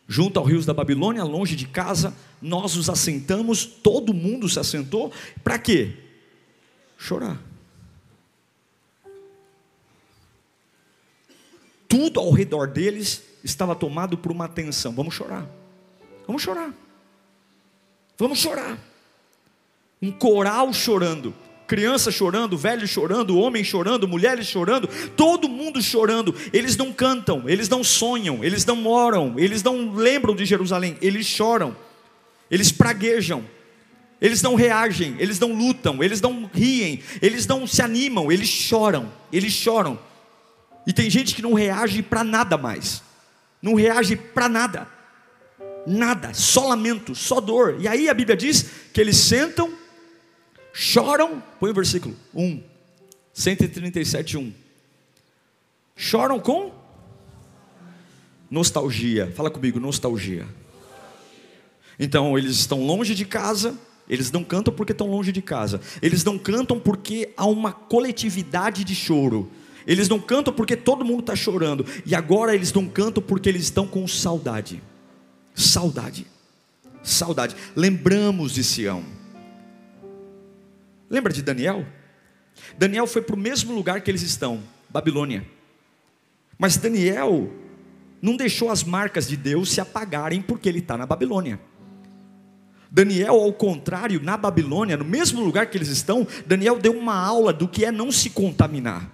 Junto 0.07 0.39
ao 0.39 0.45
rios 0.45 0.65
da 0.65 0.73
Babilônia, 0.73 1.23
longe 1.23 1.55
de 1.55 1.67
casa, 1.67 2.15
nós 2.41 2.75
nos 2.75 2.89
assentamos, 2.89 3.63
todo 3.63 4.11
mundo 4.11 4.49
se 4.49 4.59
assentou, 4.59 5.13
para 5.43 5.59
quê? 5.59 5.95
Chorar. 6.97 7.39
Tudo 11.87 12.19
ao 12.19 12.31
redor 12.31 12.69
deles 12.69 13.21
estava 13.43 13.75
tomado 13.75 14.17
por 14.17 14.31
uma 14.31 14.45
atenção. 14.45 14.91
Vamos 14.91 15.13
chorar. 15.13 15.47
Vamos 16.25 16.41
chorar. 16.41 16.73
Vamos 18.17 18.39
chorar. 18.39 18.79
Um 20.01 20.11
coral 20.11 20.73
chorando 20.73 21.35
criança 21.69 22.11
chorando, 22.11 22.57
velho 22.57 22.87
chorando, 22.87 23.37
homem 23.37 23.63
chorando, 23.63 24.07
mulheres 24.07 24.47
chorando, 24.47 24.89
todo 25.15 25.47
mundo 25.47 25.79
chorando. 25.83 26.33
Eles 26.51 26.75
não 26.75 26.91
cantam, 26.91 27.47
eles 27.47 27.69
não 27.69 27.83
sonham, 27.83 28.43
eles 28.43 28.65
não 28.65 28.75
moram, 28.75 29.35
eles 29.37 29.61
não 29.61 29.93
lembram 29.93 30.35
de 30.35 30.45
Jerusalém, 30.45 30.97
eles 30.99 31.27
choram, 31.27 31.77
eles 32.49 32.71
praguejam. 32.71 33.45
Eles 34.21 34.41
não 34.41 34.53
reagem, 34.53 35.15
eles 35.17 35.39
não 35.39 35.53
lutam, 35.53 36.03
eles 36.03 36.19
não 36.19 36.49
riem, 36.53 37.01
eles 37.21 37.47
não 37.47 37.65
se 37.65 37.81
animam, 37.81 38.29
eles 38.29 38.49
choram, 38.49 39.09
eles 39.31 39.53
choram. 39.53 39.97
E 40.85 40.91
tem 40.91 41.09
gente 41.09 41.33
que 41.33 41.41
não 41.41 41.53
reage 41.53 42.01
para 42.01 42.21
nada 42.21 42.57
mais, 42.57 43.01
não 43.61 43.75
reage 43.75 44.17
para 44.17 44.49
nada, 44.49 44.89
nada, 45.87 46.33
só 46.33 46.67
lamento, 46.67 47.15
só 47.15 47.39
dor. 47.39 47.77
E 47.79 47.87
aí 47.87 48.09
a 48.09 48.13
Bíblia 48.13 48.35
diz 48.35 48.69
que 48.91 48.99
eles 48.99 49.15
sentam 49.15 49.78
choram, 50.73 51.41
põe 51.59 51.71
o 51.71 51.73
versículo 51.73 52.15
1, 52.33 52.61
137, 53.33 54.37
1. 54.37 54.53
Choram 55.95 56.39
com 56.39 56.71
nostalgia. 58.49 59.31
Fala 59.35 59.49
comigo, 59.51 59.79
nostalgia. 59.79 60.47
Então, 61.99 62.37
eles 62.37 62.51
estão 62.51 62.85
longe 62.85 63.13
de 63.13 63.25
casa, 63.25 63.77
eles 64.07 64.31
não 64.31 64.43
cantam 64.43 64.73
porque 64.73 64.93
estão 64.93 65.07
longe 65.07 65.31
de 65.31 65.41
casa. 65.41 65.81
Eles 66.01 66.23
não 66.23 66.37
cantam 66.37 66.79
porque 66.79 67.33
há 67.35 67.45
uma 67.45 67.71
coletividade 67.71 68.83
de 68.83 68.95
choro. 68.95 69.51
Eles 69.85 70.07
não 70.07 70.19
cantam 70.19 70.53
porque 70.53 70.75
todo 70.75 71.05
mundo 71.05 71.19
está 71.19 71.35
chorando. 71.35 71.85
E 72.05 72.15
agora 72.15 72.55
eles 72.55 72.73
não 72.73 72.87
cantam 72.87 73.21
porque 73.21 73.49
eles 73.49 73.63
estão 73.63 73.85
com 73.85 74.07
saudade. 74.07 74.81
Saudade. 75.53 76.25
Saudade. 77.03 77.55
Lembramos 77.75 78.53
de 78.53 78.63
Sião. 78.63 79.03
Lembra 81.09 81.33
de 81.33 81.41
Daniel? 81.41 81.85
Daniel 82.77 83.07
foi 83.07 83.21
para 83.21 83.35
o 83.35 83.39
mesmo 83.39 83.73
lugar 83.73 84.01
que 84.01 84.11
eles 84.11 84.21
estão, 84.21 84.61
Babilônia. 84.89 85.45
Mas 86.57 86.77
Daniel 86.77 87.49
não 88.21 88.35
deixou 88.35 88.69
as 88.69 88.83
marcas 88.83 89.27
de 89.27 89.37
Deus 89.37 89.71
se 89.71 89.81
apagarem 89.81 90.41
porque 90.41 90.67
ele 90.67 90.79
está 90.79 90.97
na 90.97 91.05
Babilônia. 91.05 91.59
Daniel, 92.91 93.35
ao 93.35 93.53
contrário, 93.53 94.21
na 94.21 94.35
Babilônia, 94.35 94.97
no 94.97 95.05
mesmo 95.05 95.41
lugar 95.43 95.67
que 95.67 95.77
eles 95.77 95.89
estão, 95.89 96.27
Daniel 96.45 96.79
deu 96.79 96.91
uma 96.91 97.15
aula 97.15 97.53
do 97.53 97.67
que 97.67 97.85
é 97.85 97.91
não 97.91 98.11
se 98.11 98.31
contaminar. 98.31 99.09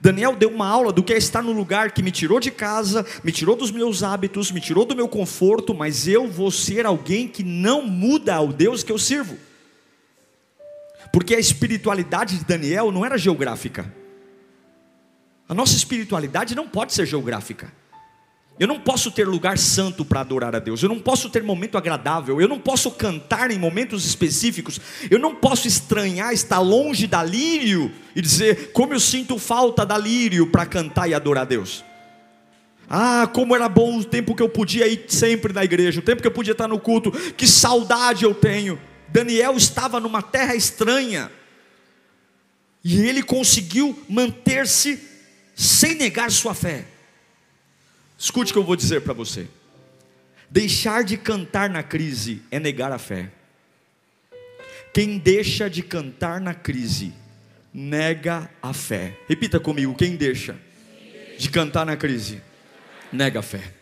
Daniel 0.00 0.34
deu 0.34 0.48
uma 0.48 0.66
aula 0.66 0.92
do 0.92 1.02
que 1.02 1.12
é 1.12 1.18
estar 1.18 1.42
no 1.42 1.52
lugar 1.52 1.92
que 1.92 2.02
me 2.02 2.10
tirou 2.10 2.40
de 2.40 2.50
casa, 2.50 3.06
me 3.22 3.30
tirou 3.30 3.54
dos 3.54 3.70
meus 3.70 4.02
hábitos, 4.02 4.50
me 4.50 4.60
tirou 4.60 4.84
do 4.84 4.96
meu 4.96 5.06
conforto, 5.06 5.74
mas 5.74 6.08
eu 6.08 6.28
vou 6.28 6.50
ser 6.50 6.86
alguém 6.86 7.28
que 7.28 7.44
não 7.44 7.86
muda 7.86 8.40
o 8.40 8.52
Deus 8.52 8.82
que 8.82 8.90
eu 8.90 8.98
sirvo. 8.98 9.36
Porque 11.12 11.34
a 11.34 11.38
espiritualidade 11.38 12.38
de 12.38 12.44
Daniel 12.44 12.90
não 12.90 13.04
era 13.04 13.18
geográfica. 13.18 13.92
A 15.48 15.54
nossa 15.54 15.76
espiritualidade 15.76 16.54
não 16.54 16.66
pode 16.66 16.94
ser 16.94 17.06
geográfica. 17.06 17.70
Eu 18.58 18.68
não 18.68 18.78
posso 18.78 19.10
ter 19.10 19.26
lugar 19.26 19.58
santo 19.58 20.04
para 20.04 20.20
adorar 20.20 20.54
a 20.54 20.58
Deus. 20.58 20.82
Eu 20.82 20.88
não 20.88 20.98
posso 20.98 21.28
ter 21.28 21.42
momento 21.42 21.76
agradável. 21.76 22.40
Eu 22.40 22.48
não 22.48 22.58
posso 22.58 22.90
cantar 22.90 23.50
em 23.50 23.58
momentos 23.58 24.04
específicos. 24.04 24.80
Eu 25.10 25.18
não 25.18 25.34
posso 25.34 25.66
estranhar 25.66 26.32
estar 26.32 26.60
longe 26.60 27.06
da 27.06 27.22
lírio 27.22 27.90
e 28.14 28.20
dizer 28.20 28.70
como 28.72 28.94
eu 28.94 29.00
sinto 29.00 29.38
falta 29.38 29.84
da 29.84 29.98
lírio 29.98 30.46
para 30.46 30.64
cantar 30.66 31.08
e 31.08 31.14
adorar 31.14 31.42
a 31.42 31.46
Deus. 31.46 31.84
Ah, 32.88 33.28
como 33.32 33.54
era 33.54 33.68
bom 33.68 33.98
o 33.98 34.04
tempo 34.04 34.34
que 34.34 34.42
eu 34.42 34.48
podia 34.48 34.86
ir 34.86 35.06
sempre 35.08 35.52
na 35.52 35.64
igreja, 35.64 36.00
o 36.00 36.02
tempo 36.02 36.20
que 36.20 36.28
eu 36.28 36.32
podia 36.32 36.52
estar 36.52 36.68
no 36.68 36.78
culto. 36.78 37.10
Que 37.10 37.46
saudade 37.46 38.24
eu 38.24 38.34
tenho. 38.34 38.78
Daniel 39.12 39.56
estava 39.56 40.00
numa 40.00 40.22
terra 40.22 40.54
estranha. 40.54 41.30
E 42.82 43.00
ele 43.02 43.22
conseguiu 43.22 44.02
manter-se 44.08 45.00
sem 45.54 45.94
negar 45.94 46.30
sua 46.30 46.54
fé. 46.54 46.86
Escute 48.18 48.50
o 48.50 48.54
que 48.54 48.58
eu 48.58 48.64
vou 48.64 48.74
dizer 48.74 49.02
para 49.02 49.12
você. 49.12 49.46
Deixar 50.50 51.04
de 51.04 51.16
cantar 51.16 51.70
na 51.70 51.82
crise 51.82 52.42
é 52.50 52.58
negar 52.58 52.90
a 52.90 52.98
fé. 52.98 53.30
Quem 54.92 55.18
deixa 55.18 55.70
de 55.70 55.82
cantar 55.82 56.40
na 56.40 56.54
crise 56.54 57.14
nega 57.72 58.50
a 58.60 58.72
fé. 58.72 59.16
Repita 59.28 59.60
comigo: 59.60 59.94
quem 59.94 60.16
deixa 60.16 60.56
de 61.38 61.50
cantar 61.50 61.86
na 61.86 61.96
crise 61.96 62.42
nega 63.12 63.40
a 63.40 63.42
fé. 63.42 63.81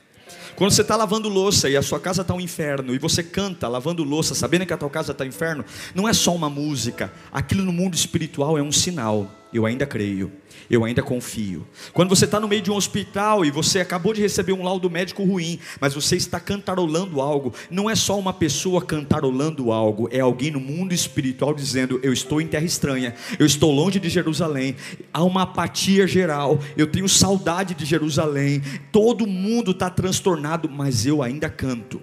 Quando 0.56 0.72
você 0.72 0.82
está 0.82 0.96
lavando 0.96 1.28
louça 1.28 1.68
e 1.68 1.76
a 1.76 1.82
sua 1.82 1.98
casa 1.98 2.22
está 2.22 2.34
um 2.34 2.40
inferno, 2.40 2.94
e 2.94 2.98
você 2.98 3.22
canta 3.22 3.68
lavando 3.68 4.04
louça, 4.04 4.34
sabendo 4.34 4.66
que 4.66 4.72
a 4.72 4.76
tua 4.76 4.90
casa 4.90 5.12
está 5.12 5.24
um 5.24 5.28
inferno, 5.28 5.64
não 5.94 6.08
é 6.08 6.12
só 6.12 6.34
uma 6.34 6.50
música, 6.50 7.12
aquilo 7.32 7.64
no 7.64 7.72
mundo 7.72 7.94
espiritual 7.94 8.58
é 8.58 8.62
um 8.62 8.72
sinal. 8.72 9.39
Eu 9.52 9.66
ainda 9.66 9.86
creio 9.86 10.32
eu 10.70 10.84
ainda 10.84 11.02
confio. 11.02 11.66
Quando 11.92 12.08
você 12.08 12.24
está 12.24 12.38
no 12.38 12.46
meio 12.46 12.62
de 12.62 12.70
um 12.70 12.76
hospital 12.76 13.44
e 13.44 13.50
você 13.50 13.80
acabou 13.80 14.14
de 14.14 14.20
receber 14.20 14.52
um 14.52 14.62
laudo 14.62 14.88
médico 14.88 15.24
ruim, 15.24 15.58
mas 15.80 15.94
você 15.94 16.14
está 16.14 16.38
cantarolando 16.38 17.20
algo, 17.20 17.52
não 17.68 17.90
é 17.90 17.96
só 17.96 18.16
uma 18.16 18.32
pessoa 18.32 18.80
cantarolando 18.80 19.72
algo, 19.72 20.08
é 20.12 20.20
alguém 20.20 20.52
no 20.52 20.60
mundo 20.60 20.94
espiritual 20.94 21.52
dizendo: 21.52 21.98
Eu 22.04 22.12
estou 22.12 22.40
em 22.40 22.46
terra 22.46 22.64
estranha, 22.64 23.14
eu 23.36 23.44
estou 23.44 23.72
longe 23.72 23.98
de 23.98 24.08
Jerusalém, 24.08 24.76
há 25.12 25.24
uma 25.24 25.42
apatia 25.42 26.06
geral, 26.06 26.60
eu 26.76 26.86
tenho 26.86 27.08
saudade 27.08 27.74
de 27.74 27.84
Jerusalém, 27.84 28.62
todo 28.92 29.26
mundo 29.26 29.72
está 29.72 29.90
transtornado, 29.90 30.68
mas 30.68 31.04
eu 31.04 31.20
ainda 31.20 31.48
canto. 31.48 32.00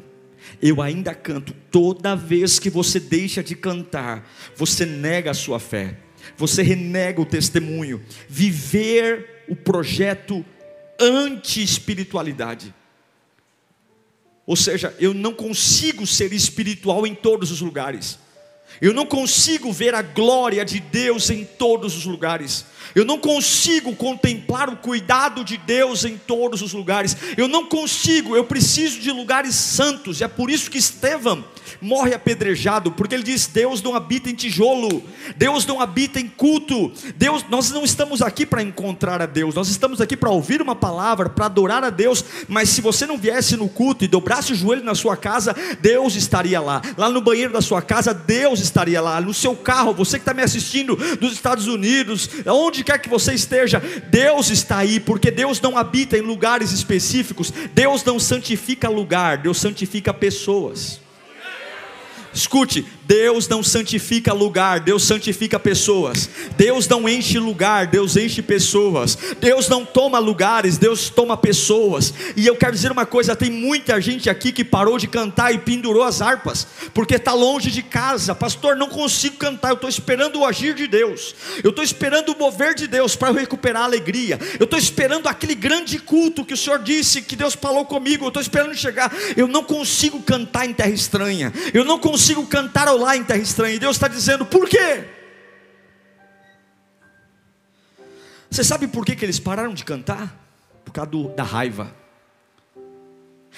Eu 0.61 0.81
ainda 0.81 1.13
canto. 1.13 1.53
Toda 1.69 2.15
vez 2.15 2.57
que 2.57 2.69
você 2.69 2.99
deixa 2.99 3.43
de 3.43 3.53
cantar, 3.53 4.27
você 4.55 4.85
nega 4.85 5.31
a 5.31 5.33
sua 5.33 5.59
fé 5.59 6.06
você 6.37 6.61
renega 6.61 7.19
o 7.19 7.25
testemunho. 7.25 8.03
Viver 8.29 9.43
o 9.49 9.55
projeto 9.55 10.45
anti-espiritualidade. 10.99 12.73
Ou 14.45 14.55
seja, 14.55 14.95
eu 14.99 15.13
não 15.13 15.33
consigo 15.33 16.07
ser 16.07 16.31
espiritual 16.31 17.05
em 17.05 17.13
todos 17.13 17.51
os 17.51 17.59
lugares. 17.59 18.17
Eu 18.81 18.93
não 18.93 19.05
consigo 19.05 19.71
ver 19.71 19.95
a 19.95 20.01
glória 20.01 20.63
de 20.63 20.79
Deus 20.79 21.29
em 21.29 21.43
todos 21.43 21.95
os 21.95 22.05
lugares. 22.05 22.65
Eu 22.95 23.05
não 23.05 23.19
consigo 23.19 23.95
contemplar 23.95 24.69
o 24.69 24.77
cuidado 24.77 25.43
de 25.43 25.57
Deus 25.57 26.03
em 26.05 26.17
todos 26.17 26.61
os 26.61 26.73
lugares. 26.73 27.15
Eu 27.35 27.47
não 27.47 27.65
consigo, 27.65 28.35
eu 28.35 28.43
preciso 28.43 28.99
de 28.99 29.11
lugares 29.11 29.55
santos. 29.55 30.19
E 30.19 30.23
é 30.23 30.27
por 30.27 30.49
isso 30.49 30.71
que 30.71 30.77
Estevão 30.77 31.43
morre 31.81 32.13
apedrejado, 32.13 32.91
porque 32.91 33.15
ele 33.15 33.23
diz: 33.23 33.47
Deus 33.47 33.81
não 33.81 33.95
habita 33.95 34.29
em 34.29 34.33
tijolo, 34.33 35.03
Deus 35.35 35.65
não 35.65 35.81
habita 35.81 36.19
em 36.19 36.27
culto. 36.27 36.91
Deus, 37.15 37.45
nós 37.49 37.71
não 37.71 37.83
estamos 37.83 38.21
aqui 38.21 38.45
para 38.45 38.61
encontrar 38.61 39.21
a 39.21 39.25
Deus, 39.25 39.55
nós 39.55 39.69
estamos 39.69 40.01
aqui 40.01 40.15
para 40.15 40.29
ouvir 40.29 40.61
uma 40.61 40.75
palavra, 40.75 41.29
para 41.29 41.45
adorar 41.45 41.83
a 41.83 41.89
Deus. 41.89 42.23
Mas 42.47 42.69
se 42.69 42.81
você 42.81 43.05
não 43.05 43.17
viesse 43.17 43.55
no 43.55 43.67
culto 43.67 44.03
e 44.03 44.07
dobrasse 44.07 44.53
o 44.53 44.55
joelho 44.55 44.83
na 44.83 44.95
sua 44.95 45.15
casa, 45.17 45.55
Deus 45.81 46.15
estaria 46.15 46.59
lá. 46.59 46.81
Lá 46.97 47.09
no 47.09 47.21
banheiro 47.21 47.53
da 47.53 47.61
sua 47.61 47.81
casa, 47.81 48.13
Deus 48.13 48.59
estaria 48.59 48.66
lá. 49.01 49.19
No 49.21 49.33
seu 49.33 49.55
carro, 49.55 49.93
você 49.93 50.17
que 50.17 50.23
está 50.23 50.33
me 50.33 50.43
assistindo 50.43 50.95
dos 51.17 51.33
Estados 51.33 51.67
Unidos, 51.67 52.29
onde 52.45 52.83
quer 52.83 52.99
que 52.99 53.09
você 53.09 53.33
esteja, 53.33 53.81
Deus 54.09 54.49
está 54.49 54.77
aí, 54.77 54.99
porque 54.99 55.31
Deus 55.31 55.59
não 55.61 55.77
habita 55.77 56.17
em 56.17 56.21
lugares 56.21 56.71
específicos, 56.71 57.51
Deus 57.73 58.03
não 58.03 58.19
santifica 58.19 58.89
lugar, 58.89 59.37
Deus 59.37 59.57
santifica 59.57 60.13
pessoas. 60.13 61.06
Escute, 62.37 62.85
Deus 63.07 63.47
não 63.47 63.63
santifica 63.63 64.31
lugar, 64.31 64.79
Deus 64.79 65.03
santifica 65.03 65.57
pessoas. 65.57 66.29
Deus 66.55 66.87
não 66.87 67.09
enche 67.09 67.39
lugar, 67.39 67.87
Deus 67.87 68.15
enche 68.15 68.43
pessoas. 68.43 69.17
Deus 69.39 69.67
não 69.67 69.83
toma 69.83 70.19
lugares, 70.19 70.77
Deus 70.77 71.09
toma 71.09 71.35
pessoas. 71.35 72.13
E 72.35 72.45
eu 72.45 72.55
quero 72.55 72.73
dizer 72.73 72.91
uma 72.91 73.07
coisa: 73.07 73.35
tem 73.35 73.49
muita 73.49 73.99
gente 73.99 74.29
aqui 74.29 74.51
que 74.51 74.63
parou 74.63 74.99
de 74.99 75.07
cantar 75.07 75.51
e 75.51 75.57
pendurou 75.57 76.03
as 76.03 76.21
harpas, 76.21 76.67
porque 76.93 77.15
está 77.15 77.33
longe 77.33 77.71
de 77.71 77.81
casa. 77.81 78.35
Pastor, 78.35 78.75
não 78.75 78.89
consigo 78.89 79.37
cantar, 79.37 79.69
eu 79.69 79.75
estou 79.75 79.89
esperando 79.89 80.39
o 80.39 80.45
agir 80.45 80.75
de 80.75 80.85
Deus, 80.85 81.33
eu 81.63 81.71
estou 81.71 81.83
esperando 81.83 82.33
o 82.33 82.37
mover 82.37 82.75
de 82.75 82.85
Deus 82.85 83.15
para 83.15 83.31
recuperar 83.31 83.81
a 83.81 83.85
alegria. 83.85 84.37
Eu 84.59 84.65
estou 84.65 84.77
esperando 84.77 85.27
aquele 85.27 85.55
grande 85.55 85.97
culto 85.97 86.45
que 86.45 86.53
o 86.53 86.57
Senhor 86.57 86.83
disse, 86.83 87.23
que 87.23 87.35
Deus 87.35 87.55
falou 87.55 87.83
comigo, 87.83 88.25
eu 88.25 88.27
estou 88.27 88.41
esperando 88.41 88.75
chegar. 88.75 89.11
Eu 89.35 89.47
não 89.47 89.63
consigo 89.63 90.21
cantar 90.21 90.67
em 90.67 90.73
terra 90.73 90.91
estranha, 90.91 91.51
eu 91.73 91.83
não 91.83 91.97
consigo 91.97 92.26
cantar 92.45 92.87
ao 92.87 92.97
lá 92.97 93.15
em 93.15 93.23
terra 93.23 93.39
estranha. 93.39 93.75
E 93.75 93.79
Deus 93.79 93.95
está 93.95 94.07
dizendo: 94.07 94.45
por 94.45 94.67
quê? 94.67 95.05
Você 98.49 98.63
sabe 98.63 98.87
por 98.87 99.05
que, 99.05 99.15
que 99.15 99.25
eles 99.25 99.39
pararam 99.39 99.73
de 99.73 99.83
cantar? 99.83 100.35
Por 100.85 100.91
causa 100.91 101.11
do, 101.11 101.29
da 101.29 101.43
raiva. 101.43 101.93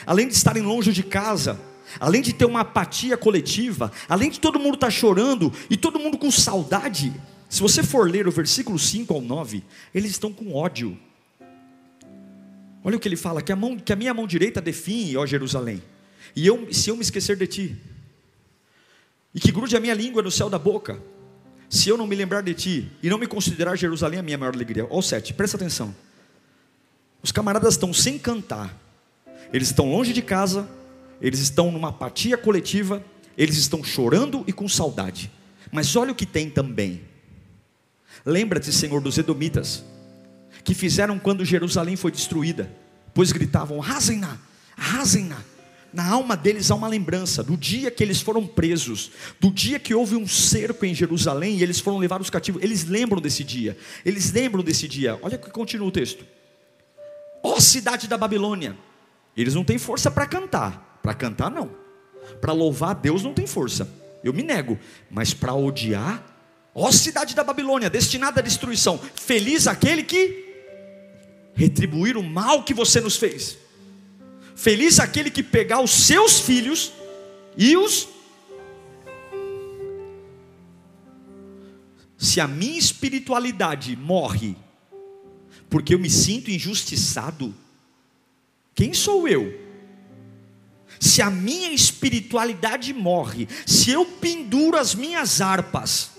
Além 0.05 0.27
de 0.27 0.34
estarem 0.34 0.63
longe 0.63 0.91
de 0.91 1.03
casa, 1.03 1.60
além 1.99 2.21
de 2.21 2.34
ter 2.34 2.45
uma 2.45 2.62
apatia 2.62 3.17
coletiva, 3.17 3.91
além 4.08 4.29
de 4.29 4.39
todo 4.39 4.60
mundo 4.60 4.75
estar 4.75 4.88
tá 4.88 4.91
chorando 4.91 5.53
e 5.69 5.77
todo 5.77 5.99
mundo 5.99 6.17
com 6.17 6.32
saudade, 6.32 7.13
se 7.49 7.62
você 7.62 7.84
for 7.84 8.10
ler 8.10 8.27
o 8.27 8.32
versículo 8.32 8.77
5 8.77 9.13
ao 9.13 9.21
9, 9.21 9.63
eles 9.93 10.12
estão 10.12 10.32
com 10.32 10.53
ódio. 10.53 10.97
Olha 12.84 12.97
o 12.97 12.99
que 12.99 13.08
ele 13.08 13.15
fala: 13.15 13.41
que 13.41 13.51
a, 13.51 13.55
mão, 13.55 13.77
que 13.77 13.91
a 13.91 13.95
minha 13.95 14.13
mão 14.13 14.27
direita 14.27 14.62
define, 14.62 15.17
ó 15.17 15.25
Jerusalém, 15.25 15.82
e 16.36 16.45
eu, 16.45 16.71
se 16.71 16.89
eu 16.89 16.95
me 16.95 17.01
esquecer 17.01 17.36
de 17.36 17.47
ti, 17.47 17.77
e 19.39 19.41
que 19.41 19.54
grude 19.54 19.78
a 19.78 19.80
minha 19.80 19.93
língua 19.93 20.21
no 20.21 20.30
céu 20.30 20.49
da 20.49 20.60
boca, 20.60 21.02
se 21.69 21.88
eu 21.88 21.95
não 21.95 22.06
me 22.06 22.13
lembrar 22.13 22.41
de 22.41 22.54
ti 22.54 22.91
e 23.02 23.10
não 23.10 23.17
me 23.17 23.25
considerar 23.25 23.78
Jerusalém 23.78 24.19
a 24.19 24.21
minha 24.21 24.38
maior 24.38 24.54
alegria. 24.54 24.84
Olha 24.84 24.99
o 24.99 25.02
7, 25.02 25.34
presta 25.34 25.56
atenção. 25.56 25.95
Os 27.23 27.32
camaradas 27.32 27.75
estão 27.75 27.93
sem 27.93 28.19
cantar, 28.19 28.78
eles 29.54 29.69
estão 29.69 29.89
longe 29.89 30.12
de 30.12 30.21
casa, 30.21 30.69
eles 31.21 31.39
estão 31.39 31.71
numa 31.71 31.88
apatia 31.88 32.38
coletiva, 32.38 33.02
eles 33.38 33.56
estão 33.56 33.82
chorando 33.82 34.43
e 34.45 34.52
com 34.52 34.67
saudade. 34.67 35.32
Mas 35.71 35.95
olha 35.95 36.12
o 36.12 36.15
que 36.15 36.25
tem 36.25 36.49
também. 36.49 37.02
Lembra-te, 38.25 38.73
Senhor, 38.73 38.99
dos 38.99 39.17
Edomitas, 39.17 39.86
que 40.65 40.73
fizeram 40.73 41.17
quando 41.17 41.45
Jerusalém 41.45 41.95
foi 41.95 42.12
destruída, 42.12 42.69
pois 43.13 43.32
gritavam: 43.32 43.82
arrasem-na, 43.82 44.38
arrasem-na 44.75 45.38
na 45.93 46.08
alma 46.08 46.38
deles 46.38 46.69
há 46.69 46.75
uma 46.75 46.88
lembrança 46.88 47.43
do 47.43 47.58
dia 47.58 47.89
que 47.89 48.04
eles 48.04 48.21
foram 48.21 48.45
presos, 48.45 49.12
do 49.39 49.52
dia 49.52 49.80
que 49.80 49.93
houve 49.93 50.15
um 50.15 50.28
cerco 50.28 50.86
em 50.86 50.93
Jerusalém 50.93 51.58
e 51.58 51.63
eles 51.63 51.80
foram 51.80 51.97
levados 51.97 52.30
cativos. 52.30 52.62
Eles 52.63 52.86
lembram 52.86 53.21
desse 53.21 53.43
dia, 53.43 53.78
eles 54.06 54.32
lembram 54.32 54.63
desse 54.63 54.88
dia. 54.88 55.17
Olha 55.21 55.38
que 55.38 55.49
continua 55.49 55.88
o 55.88 55.91
texto. 55.91 56.25
Ó 57.43 57.60
cidade 57.60 58.08
da 58.08 58.17
Babilônia, 58.17 58.78
eles 59.36 59.56
não 59.56 59.63
têm 59.63 59.78
força 59.78 60.12
para 60.12 60.25
cantar, 60.25 60.99
para 61.02 61.13
cantar 61.13 61.49
não, 61.49 61.71
para 62.41 62.54
louvar 62.54 62.91
a 62.91 62.93
Deus 62.93 63.23
não 63.23 63.34
tem 63.34 63.47
força, 63.47 63.89
eu 64.23 64.34
me 64.34 64.43
nego, 64.43 64.78
mas 65.10 65.34
para 65.34 65.54
odiar, 65.54 66.23
ó 66.75 66.91
cidade 66.91 67.34
da 67.34 67.43
Babilônia, 67.43 67.89
destinada 67.89 68.41
à 68.41 68.43
destruição, 68.43 68.99
feliz 69.15 69.67
aquele 69.67 70.04
que 70.04 70.49
retribuir 71.54 72.17
o 72.17 72.23
mal 72.23 72.63
que 72.63 72.73
você 72.73 72.99
nos 72.99 73.15
fez. 73.15 73.58
Feliz 74.60 75.00
aquele 75.00 75.32
que 75.32 75.41
pegar 75.41 75.80
os 75.80 75.89
seus 75.89 76.41
filhos 76.41 76.91
e 77.56 77.78
os. 77.78 78.10
Se 82.17 82.41
a 82.41 82.48
minha 82.48 82.78
espiritualidade 82.78 83.95
morre, 83.95 84.58
porque 85.69 85.93
eu 85.93 86.00
me 86.00 86.10
sinto 86.10 86.52
injustiçado, 86.52 87.56
quem 88.76 88.93
sou 88.93 89.30
eu? 89.30 89.58
Se 91.00 91.22
a 91.22 91.32
minha 91.32 91.72
espiritualidade 91.72 92.93
morre, 92.93 93.48
se 93.65 93.91
eu 93.91 94.06
penduro 94.06 94.76
as 94.76 94.93
minhas 94.93 95.39
harpas, 95.39 96.10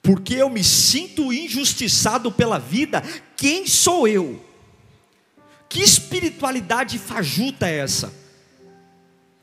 porque 0.00 0.34
eu 0.34 0.48
me 0.48 0.62
sinto 0.62 1.32
injustiçado 1.32 2.30
pela 2.30 2.60
vida, 2.60 3.02
quem 3.36 3.66
sou 3.66 4.06
eu? 4.06 4.48
Que 5.70 5.80
espiritualidade 5.80 6.98
fajuta 6.98 7.68
é 7.68 7.78
essa? 7.78 8.12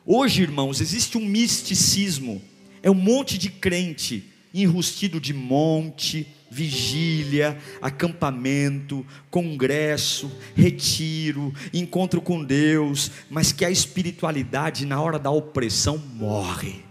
Hoje, 0.06 0.42
irmãos, 0.42 0.82
existe 0.82 1.18
um 1.18 1.26
misticismo, 1.26 2.42
é 2.84 2.92
um 2.92 2.94
monte 2.94 3.38
de 3.38 3.50
crente 3.50 4.34
enrustido 4.54 5.22
de 5.22 5.34
monte, 5.34 6.28
vigília, 6.52 7.58
acampamento, 7.82 9.06
congresso, 9.32 10.30
retiro, 10.54 11.54
encontro 11.74 12.22
com 12.22 12.44
Deus, 12.44 13.10
mas 13.30 13.54
que 13.54 13.64
a 13.64 13.72
espiritualidade 13.72 14.86
na 14.86 15.02
hora 15.02 15.18
da 15.18 15.32
opressão 15.32 15.98
morre. 15.98 16.84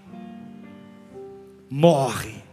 Morre. 1.68 2.45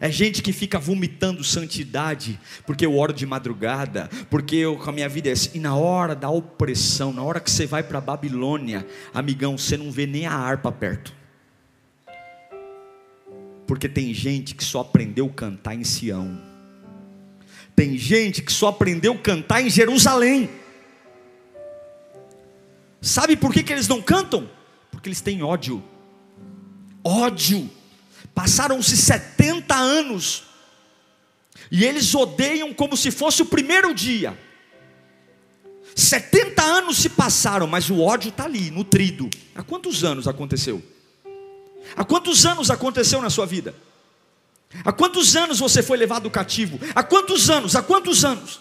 É 0.00 0.10
gente 0.10 0.42
que 0.42 0.50
fica 0.50 0.78
vomitando 0.78 1.44
santidade, 1.44 2.40
porque 2.64 2.86
eu 2.86 2.96
oro 2.96 3.12
de 3.12 3.26
madrugada, 3.26 4.08
porque 4.30 4.56
eu, 4.56 4.80
a 4.82 4.90
minha 4.90 5.08
vida 5.10 5.28
é 5.28 5.32
assim. 5.32 5.50
E 5.54 5.60
na 5.60 5.76
hora 5.76 6.14
da 6.14 6.30
opressão, 6.30 7.12
na 7.12 7.22
hora 7.22 7.38
que 7.38 7.50
você 7.50 7.66
vai 7.66 7.82
para 7.82 8.00
Babilônia, 8.00 8.86
amigão, 9.12 9.58
você 9.58 9.76
não 9.76 9.92
vê 9.92 10.06
nem 10.06 10.24
a 10.26 10.32
harpa 10.32 10.72
perto. 10.72 11.14
Porque 13.66 13.90
tem 13.90 14.14
gente 14.14 14.54
que 14.54 14.64
só 14.64 14.80
aprendeu 14.80 15.26
a 15.26 15.30
cantar 15.30 15.74
em 15.74 15.84
Sião. 15.84 16.40
Tem 17.76 17.98
gente 17.98 18.40
que 18.40 18.52
só 18.52 18.68
aprendeu 18.68 19.12
a 19.12 19.18
cantar 19.18 19.60
em 19.60 19.68
Jerusalém. 19.68 20.48
Sabe 23.02 23.36
por 23.36 23.52
que, 23.52 23.62
que 23.62 23.72
eles 23.72 23.86
não 23.86 24.00
cantam? 24.00 24.48
Porque 24.90 25.10
eles 25.10 25.20
têm 25.20 25.42
ódio. 25.42 25.82
Ódio. 27.04 27.70
Passaram-se 28.34 28.96
70 28.96 29.74
anos. 29.74 30.44
E 31.70 31.84
eles 31.84 32.14
odeiam 32.14 32.72
como 32.72 32.96
se 32.96 33.10
fosse 33.10 33.42
o 33.42 33.46
primeiro 33.46 33.94
dia. 33.94 34.38
70 35.94 36.62
anos 36.62 36.98
se 36.98 37.08
passaram, 37.08 37.66
mas 37.66 37.90
o 37.90 38.00
ódio 38.00 38.30
está 38.30 38.44
ali, 38.44 38.70
nutrido. 38.70 39.28
Há 39.54 39.62
quantos 39.62 40.04
anos 40.04 40.26
aconteceu? 40.26 40.82
Há 41.96 42.04
quantos 42.04 42.46
anos 42.46 42.70
aconteceu 42.70 43.20
na 43.20 43.30
sua 43.30 43.46
vida? 43.46 43.74
Há 44.84 44.92
quantos 44.92 45.34
anos 45.34 45.58
você 45.58 45.82
foi 45.82 45.96
levado 45.96 46.30
cativo? 46.30 46.78
Há 46.94 47.02
quantos 47.02 47.50
anos? 47.50 47.74
Há 47.74 47.82
quantos 47.82 48.24
anos? 48.24 48.60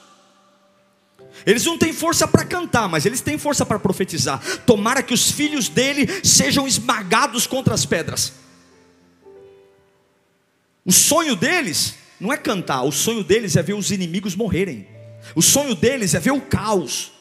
Eles 1.46 1.64
não 1.66 1.78
têm 1.78 1.94
força 1.94 2.28
para 2.28 2.44
cantar, 2.44 2.90
mas 2.90 3.06
eles 3.06 3.22
têm 3.22 3.38
força 3.38 3.66
para 3.66 3.80
profetizar. 3.80 4.42
Tomara 4.66 5.04
que 5.04 5.14
os 5.14 5.32
filhos 5.32 5.70
dele 5.70 6.08
sejam 6.24 6.68
esmagados 6.68 7.48
contra 7.48 7.74
as 7.74 7.86
pedras. 7.86 8.34
O 10.86 10.92
sonho 10.92 11.36
deles 11.36 11.96
não 12.20 12.34
é 12.34 12.38
cantar, 12.38 12.84
o 12.84 12.92
sonho 12.92 13.24
deles 13.24 13.56
é 13.56 13.64
ver 13.64 13.74
os 13.74 13.92
inimigos 13.92 14.36
morrerem. 14.36 14.88
O 15.36 15.42
sonho 15.42 15.76
deles 15.76 16.14
é 16.14 16.20
ver 16.20 16.32
o 16.32 16.42
caos. 16.42 17.12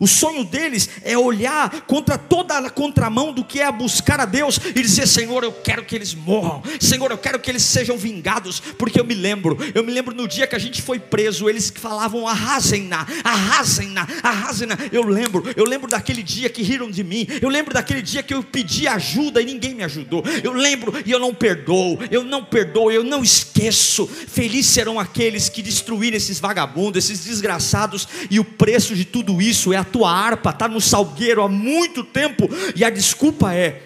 O 0.00 0.06
sonho 0.06 0.44
deles 0.44 0.88
é 1.02 1.18
olhar 1.18 1.82
contra 1.82 2.16
toda 2.16 2.56
a 2.56 2.70
contramão 2.70 3.32
do 3.32 3.44
que 3.44 3.60
é 3.60 3.70
buscar 3.70 4.20
a 4.20 4.24
Deus 4.24 4.58
e 4.74 4.80
dizer: 4.80 5.08
Senhor, 5.08 5.42
eu 5.42 5.52
quero 5.52 5.84
que 5.84 5.94
eles 5.94 6.14
morram, 6.14 6.62
Senhor, 6.80 7.10
eu 7.10 7.18
quero 7.18 7.40
que 7.40 7.50
eles 7.50 7.62
sejam 7.62 7.96
vingados, 7.96 8.60
porque 8.60 9.00
eu 9.00 9.04
me 9.04 9.14
lembro, 9.14 9.58
eu 9.74 9.82
me 9.82 9.92
lembro 9.92 10.14
no 10.14 10.28
dia 10.28 10.46
que 10.46 10.54
a 10.54 10.58
gente 10.58 10.80
foi 10.80 11.00
preso, 11.00 11.48
eles 11.48 11.72
falavam: 11.74 12.28
arrasem-na, 12.28 13.06
arrasem-na, 13.24 14.06
arrasem-na. 14.22 14.78
Eu 14.92 15.02
lembro, 15.02 15.42
eu 15.56 15.64
lembro 15.64 15.90
daquele 15.90 16.22
dia 16.22 16.48
que 16.48 16.62
riram 16.62 16.90
de 16.90 17.02
mim, 17.02 17.26
eu 17.42 17.48
lembro 17.48 17.74
daquele 17.74 18.02
dia 18.02 18.22
que 18.22 18.32
eu 18.32 18.42
pedi 18.42 18.86
ajuda 18.86 19.42
e 19.42 19.44
ninguém 19.44 19.74
me 19.74 19.82
ajudou. 19.82 20.22
Eu 20.44 20.52
lembro 20.52 20.94
e 21.04 21.10
eu 21.10 21.18
não 21.18 21.34
perdoo, 21.34 21.98
eu 22.10 22.22
não 22.22 22.44
perdoo, 22.44 22.92
eu 22.92 23.02
não 23.02 23.22
esqueço. 23.22 24.06
Felizes 24.06 24.70
serão 24.70 25.00
aqueles 25.00 25.48
que 25.48 25.62
destruírem 25.62 26.16
esses 26.16 26.38
vagabundos, 26.38 27.04
esses 27.04 27.24
desgraçados, 27.24 28.06
e 28.30 28.38
o 28.38 28.44
preço 28.44 28.94
de 28.94 29.04
tudo 29.04 29.42
isso 29.42 29.72
é 29.72 29.76
a 29.76 29.87
tua 29.88 30.12
harpa 30.12 30.50
está 30.50 30.68
no 30.68 30.80
salgueiro 30.80 31.42
há 31.42 31.48
muito 31.48 32.04
tempo, 32.04 32.48
e 32.76 32.84
a 32.84 32.90
desculpa 32.90 33.54
é: 33.54 33.82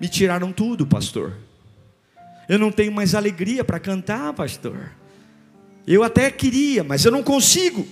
me 0.00 0.08
tiraram 0.08 0.52
tudo, 0.52 0.86
pastor. 0.86 1.32
Eu 2.48 2.58
não 2.58 2.70
tenho 2.70 2.92
mais 2.92 3.14
alegria 3.14 3.64
para 3.64 3.80
cantar, 3.80 4.32
pastor. 4.32 4.92
Eu 5.86 6.02
até 6.02 6.30
queria, 6.30 6.84
mas 6.84 7.04
eu 7.04 7.10
não 7.10 7.22
consigo. 7.22 7.86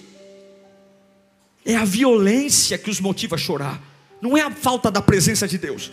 É 1.64 1.74
a 1.74 1.84
violência 1.84 2.78
que 2.78 2.88
os 2.88 3.00
motiva 3.00 3.34
a 3.34 3.38
chorar, 3.38 3.82
não 4.20 4.36
é 4.36 4.42
a 4.42 4.50
falta 4.50 4.90
da 4.90 5.02
presença 5.02 5.48
de 5.48 5.58
Deus. 5.58 5.90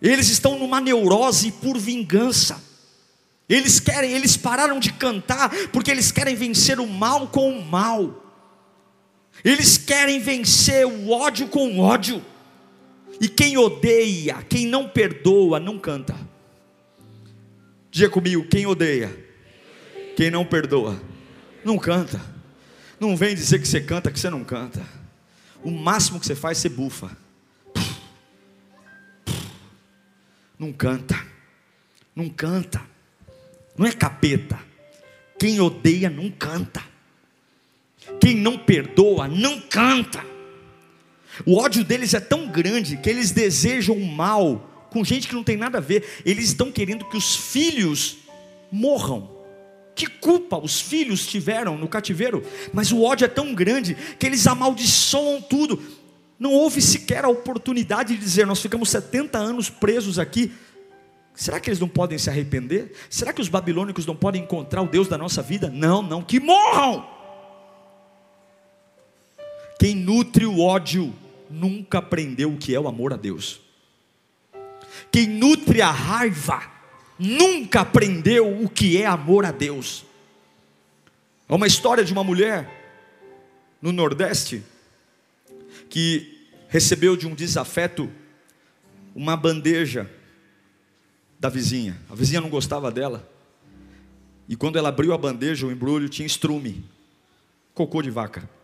Eles 0.00 0.28
estão 0.28 0.58
numa 0.58 0.80
neurose 0.80 1.50
por 1.52 1.76
vingança. 1.76 2.62
Eles 3.48 3.80
querem, 3.80 4.12
eles 4.12 4.36
pararam 4.36 4.78
de 4.78 4.92
cantar 4.92 5.50
porque 5.72 5.90
eles 5.90 6.12
querem 6.12 6.36
vencer 6.36 6.78
o 6.78 6.86
mal 6.86 7.26
com 7.26 7.50
o 7.50 7.64
mal. 7.64 8.29
Eles 9.44 9.78
querem 9.78 10.20
vencer 10.20 10.86
o 10.86 11.10
ódio 11.10 11.48
com 11.48 11.78
ódio. 11.78 12.24
E 13.20 13.28
quem 13.28 13.56
odeia, 13.58 14.42
quem 14.48 14.66
não 14.66 14.88
perdoa, 14.88 15.60
não 15.60 15.78
canta. 15.78 16.14
Diga 17.90 18.08
comigo, 18.08 18.46
quem 18.48 18.66
odeia, 18.66 19.14
quem 20.16 20.30
não 20.30 20.44
perdoa, 20.44 21.00
não 21.64 21.76
canta. 21.76 22.20
Não 22.98 23.16
vem 23.16 23.34
dizer 23.34 23.60
que 23.60 23.66
você 23.66 23.80
canta, 23.80 24.10
que 24.10 24.20
você 24.20 24.30
não 24.30 24.44
canta. 24.44 24.86
O 25.62 25.70
máximo 25.70 26.20
que 26.20 26.26
você 26.26 26.34
faz, 26.34 26.58
você 26.58 26.68
bufa. 26.68 27.16
Não 30.58 30.72
canta. 30.72 31.18
Não 32.14 32.28
canta. 32.28 32.82
Não 33.76 33.86
é 33.86 33.92
capeta. 33.92 34.58
Quem 35.38 35.58
odeia 35.60 36.10
não 36.10 36.30
canta. 36.30 36.82
Quem 38.18 38.36
não 38.36 38.56
perdoa, 38.58 39.28
não 39.28 39.60
canta. 39.60 40.24
O 41.46 41.56
ódio 41.56 41.84
deles 41.84 42.14
é 42.14 42.20
tão 42.20 42.48
grande 42.48 42.96
que 42.96 43.08
eles 43.08 43.30
desejam 43.30 43.98
mal 44.00 44.66
com 44.90 45.04
gente 45.04 45.28
que 45.28 45.34
não 45.34 45.44
tem 45.44 45.56
nada 45.56 45.78
a 45.78 45.80
ver. 45.80 46.04
Eles 46.24 46.46
estão 46.46 46.70
querendo 46.70 47.04
que 47.04 47.16
os 47.16 47.36
filhos 47.36 48.18
morram. 48.70 49.30
Que 49.94 50.06
culpa 50.06 50.58
os 50.58 50.80
filhos 50.80 51.26
tiveram 51.26 51.76
no 51.76 51.88
cativeiro? 51.88 52.42
Mas 52.72 52.90
o 52.92 53.02
ódio 53.02 53.24
é 53.24 53.28
tão 53.28 53.54
grande 53.54 53.96
que 54.18 54.26
eles 54.26 54.46
amaldiçoam 54.46 55.40
tudo. 55.42 55.80
Não 56.38 56.52
houve 56.52 56.80
sequer 56.80 57.24
a 57.24 57.28
oportunidade 57.28 58.14
de 58.14 58.20
dizer: 58.20 58.46
Nós 58.46 58.60
ficamos 58.60 58.88
70 58.90 59.38
anos 59.38 59.68
presos 59.68 60.18
aqui. 60.18 60.52
Será 61.34 61.60
que 61.60 61.70
eles 61.70 61.80
não 61.80 61.88
podem 61.88 62.18
se 62.18 62.28
arrepender? 62.28 62.92
Será 63.08 63.32
que 63.32 63.40
os 63.40 63.48
babilônicos 63.48 64.04
não 64.04 64.16
podem 64.16 64.42
encontrar 64.42 64.82
o 64.82 64.86
Deus 64.86 65.08
da 65.08 65.16
nossa 65.16 65.42
vida? 65.42 65.70
Não, 65.70 66.02
não, 66.02 66.22
que 66.22 66.40
morram! 66.40 67.19
Quem 69.80 69.94
nutre 69.94 70.44
o 70.44 70.60
ódio 70.60 71.10
nunca 71.48 72.00
aprendeu 72.00 72.52
o 72.52 72.58
que 72.58 72.74
é 72.74 72.78
o 72.78 72.86
amor 72.86 73.14
a 73.14 73.16
Deus. 73.16 73.62
Quem 75.10 75.26
nutre 75.26 75.80
a 75.80 75.90
raiva 75.90 76.70
nunca 77.18 77.80
aprendeu 77.80 78.62
o 78.62 78.68
que 78.68 79.00
é 79.00 79.06
amor 79.06 79.46
a 79.46 79.50
Deus. 79.50 80.04
É 81.48 81.54
uma 81.54 81.66
história 81.66 82.04
de 82.04 82.12
uma 82.12 82.22
mulher 82.22 82.68
no 83.80 83.90
Nordeste 83.90 84.62
que 85.88 86.46
recebeu 86.68 87.16
de 87.16 87.26
um 87.26 87.34
desafeto 87.34 88.12
uma 89.14 89.34
bandeja 89.34 90.10
da 91.38 91.48
vizinha. 91.48 91.98
A 92.10 92.14
vizinha 92.14 92.42
não 92.42 92.50
gostava 92.50 92.90
dela. 92.90 93.26
E 94.46 94.54
quando 94.54 94.76
ela 94.76 94.90
abriu 94.90 95.14
a 95.14 95.18
bandeja, 95.18 95.66
o 95.66 95.72
embrulho 95.72 96.06
tinha 96.06 96.26
estrume, 96.26 96.84
cocô 97.72 98.02
de 98.02 98.10
vaca. 98.10 98.59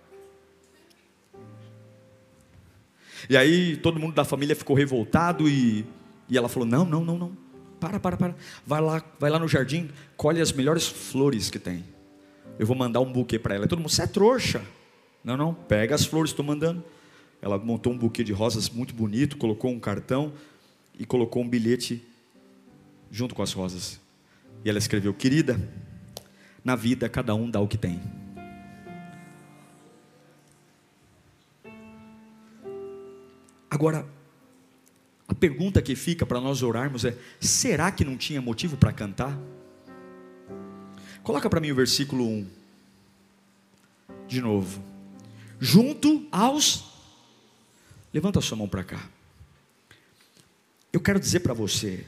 E 3.29 3.37
aí 3.37 3.77
todo 3.77 3.99
mundo 3.99 4.15
da 4.15 4.25
família 4.25 4.55
ficou 4.55 4.77
revoltado 4.77 5.49
e, 5.49 5.85
e 6.29 6.37
ela 6.37 6.49
falou: 6.49 6.69
Não, 6.69 6.85
não, 6.85 7.05
não, 7.05 7.19
não. 7.19 7.37
Para, 7.81 8.01
para, 8.01 8.17
para. 8.17 8.35
Vai 8.67 8.81
lá, 8.81 9.03
vai 9.19 9.31
lá 9.31 9.39
no 9.39 9.49
jardim, 9.49 9.91
colhe 10.17 10.41
as 10.41 10.53
melhores 10.53 10.87
flores 10.87 11.51
que 11.51 11.59
tem. 11.59 11.85
Eu 12.59 12.67
vou 12.67 12.77
mandar 12.77 13.01
um 13.01 13.13
buquê 13.13 13.39
para 13.39 13.55
ela. 13.55 13.65
E 13.67 13.69
todo 13.69 13.79
mundo, 13.79 13.91
você 13.91 14.03
é 14.03 14.07
trouxa. 14.07 14.63
Não, 15.23 15.37
não, 15.37 15.53
pega 15.53 15.95
as 15.95 16.05
flores, 16.05 16.31
estou 16.31 16.45
mandando. 16.45 16.83
Ela 17.43 17.59
montou 17.59 17.93
um 17.93 17.99
buquê 17.99 18.25
de 18.25 18.33
rosas 18.33 18.71
muito 18.71 18.95
bonito, 18.95 19.37
colocou 19.37 19.71
um 19.71 19.79
cartão 19.79 20.33
e 20.99 21.05
colocou 21.05 21.43
um 21.43 21.49
bilhete 21.49 22.03
junto 23.11 23.35
com 23.35 23.43
as 23.43 23.53
rosas. 23.53 24.01
E 24.65 24.71
ela 24.71 24.79
escreveu: 24.79 25.13
Querida, 25.13 25.61
na 26.65 26.75
vida 26.75 27.09
cada 27.09 27.35
um 27.35 27.51
dá 27.51 27.61
o 27.61 27.69
que 27.69 27.77
tem. 27.77 28.01
Agora, 33.77 34.07
a 35.29 35.35
pergunta 35.35 35.83
que 35.83 35.95
fica 35.95 36.25
para 36.25 36.41
nós 36.41 36.63
orarmos 36.63 37.05
é: 37.05 37.15
será 37.39 37.93
que 37.93 38.07
não 38.07 38.17
tinha 38.17 38.41
motivo 38.41 38.75
para 38.75 38.91
cantar? 38.91 39.39
Coloca 41.23 41.51
para 41.51 41.61
mim 41.61 41.73
o 41.73 41.75
versículo 41.75 42.27
1. 42.27 42.47
De 44.27 44.41
novo. 44.41 44.83
Junto 45.61 46.27
aos. 46.33 46.87
Levanta 48.15 48.39
a 48.39 48.43
sua 48.43 48.57
mão 48.57 48.67
para 48.67 48.83
cá. 48.83 49.11
Eu 50.91 50.99
quero 50.99 51.21
dizer 51.21 51.41
para 51.41 51.53
você 51.53 52.07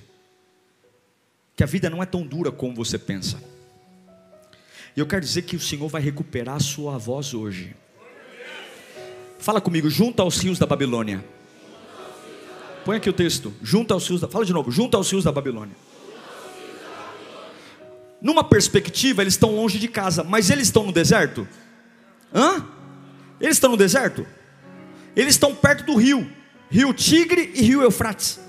que 1.54 1.62
a 1.62 1.66
vida 1.66 1.90
não 1.90 2.02
é 2.02 2.07
tão 2.07 2.26
dura 2.26 2.50
como 2.50 2.74
você 2.74 2.98
pensa. 2.98 3.38
E 4.96 5.00
eu 5.00 5.07
quero 5.07 5.20
dizer 5.20 5.42
que 5.42 5.54
o 5.54 5.61
Senhor 5.61 5.87
vai 5.87 6.00
recuperar 6.00 6.57
a 6.57 6.61
sua 6.61 6.96
voz 6.96 7.35
hoje. 7.35 7.76
Fala 9.38 9.61
comigo, 9.61 9.90
junto 9.90 10.22
aos 10.22 10.38
rios 10.38 10.59
da 10.59 10.64
Babilônia. 10.64 11.22
Põe 12.88 12.96
aqui 12.96 13.11
o 13.11 13.12
texto. 13.12 13.53
Junto 13.62 13.92
aos 13.92 14.09
rios 14.09 14.22
da. 14.22 14.29
Fala 14.29 14.46
de 14.46 14.53
novo. 14.55 14.70
Junto 14.70 14.96
aos 14.96 15.11
rios 15.11 15.22
da 15.22 15.31
Babilônia. 15.31 15.77
Numa 18.18 18.42
perspectiva, 18.42 19.20
eles 19.20 19.35
estão 19.35 19.55
longe 19.55 19.79
de 19.79 19.88
casa, 19.88 20.24
mas 20.24 20.48
eles 20.48 20.68
estão 20.68 20.87
no 20.87 20.90
deserto? 20.90 21.46
Hã? 22.35 22.66
Eles 23.38 23.57
estão 23.57 23.72
no 23.72 23.77
deserto? 23.77 24.27
Eles 25.14 25.35
estão 25.35 25.55
perto 25.55 25.85
do 25.85 25.96
rio, 25.96 26.33
rio 26.70 26.94
Tigre 26.94 27.53
e 27.55 27.61
rio 27.61 27.83
Eufrates. 27.83 28.40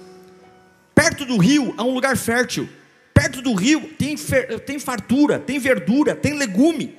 Perto 0.96 1.26
do 1.26 1.36
rio 1.36 1.74
há 1.76 1.84
um 1.84 1.94
lugar 1.94 2.16
fértil. 2.16 2.70
Perto 3.14 3.42
do 3.42 3.54
rio 3.54 3.90
tem, 3.98 4.16
tem 4.66 4.80
fartura, 4.80 5.38
tem 5.38 5.60
verdura, 5.60 6.16
tem 6.16 6.38
legume. 6.38 6.98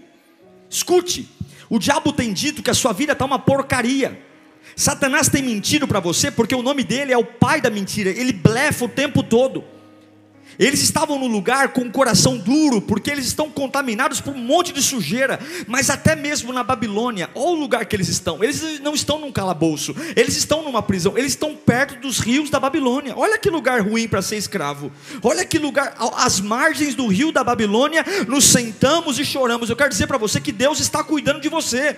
Escute, 0.69 1.27
o 1.71 1.79
diabo 1.79 2.13
tem 2.13 2.35
dito 2.35 2.63
que 2.63 2.71
a 2.71 2.75
sua 2.75 2.93
vida 2.93 3.15
está 3.15 3.25
uma 3.25 3.39
porcaria. 3.39 4.29
Satanás 4.77 5.29
tem 5.29 5.43
mentido 5.43 5.87
para 5.87 6.01
você 6.01 6.31
porque 6.31 6.55
o 6.55 6.63
nome 6.63 6.83
dele 6.85 7.13
é 7.13 7.19
o 7.19 7.25
pai 7.25 7.61
da 7.61 7.71
mentira, 7.71 8.11
ele 8.11 8.33
blefa 8.33 8.85
o 8.85 8.89
tempo 8.89 9.23
todo. 9.23 9.65
Eles 10.61 10.83
estavam 10.83 11.19
no 11.19 11.27
lugar 11.27 11.69
com 11.69 11.81
o 11.81 11.91
coração 11.91 12.37
duro, 12.37 12.83
porque 12.83 13.11
eles 13.11 13.25
estão 13.25 13.49
contaminados 13.49 14.21
por 14.21 14.35
um 14.35 14.39
monte 14.39 14.75
de 14.75 14.83
sujeira. 14.83 15.41
Mas 15.67 15.89
até 15.89 16.15
mesmo 16.15 16.53
na 16.53 16.63
Babilônia, 16.63 17.31
olha 17.35 17.53
o 17.53 17.55
lugar 17.55 17.87
que 17.87 17.97
eles 17.97 18.09
estão. 18.09 18.45
Eles 18.45 18.79
não 18.81 18.93
estão 18.93 19.19
num 19.19 19.33
calabouço, 19.33 19.97
eles 20.15 20.37
estão 20.37 20.63
numa 20.63 20.83
prisão, 20.83 21.17
eles 21.17 21.33
estão 21.33 21.57
perto 21.57 22.01
dos 22.01 22.19
rios 22.19 22.51
da 22.51 22.61
Babilônia. 22.61 23.15
Olha 23.17 23.39
que 23.39 23.49
lugar 23.49 23.81
ruim 23.81 24.07
para 24.07 24.21
ser 24.21 24.37
escravo. 24.37 24.93
Olha 25.23 25.47
que 25.47 25.59
lugar, 25.59 25.95
às 26.17 26.41
margens 26.41 26.95
do 26.95 27.07
rio 27.07 27.33
da 27.33 27.43
Babilônia, 27.43 28.05
nos 28.29 28.45
sentamos 28.45 29.19
e 29.19 29.25
choramos. 29.25 29.71
Eu 29.71 29.77
quero 29.77 29.89
dizer 29.89 30.07
para 30.07 30.19
você 30.19 30.43
que 30.43 30.53
Deus 30.53 30.79
está 30.79 31.03
cuidando 31.03 31.41
de 31.41 31.49
você. 31.49 31.97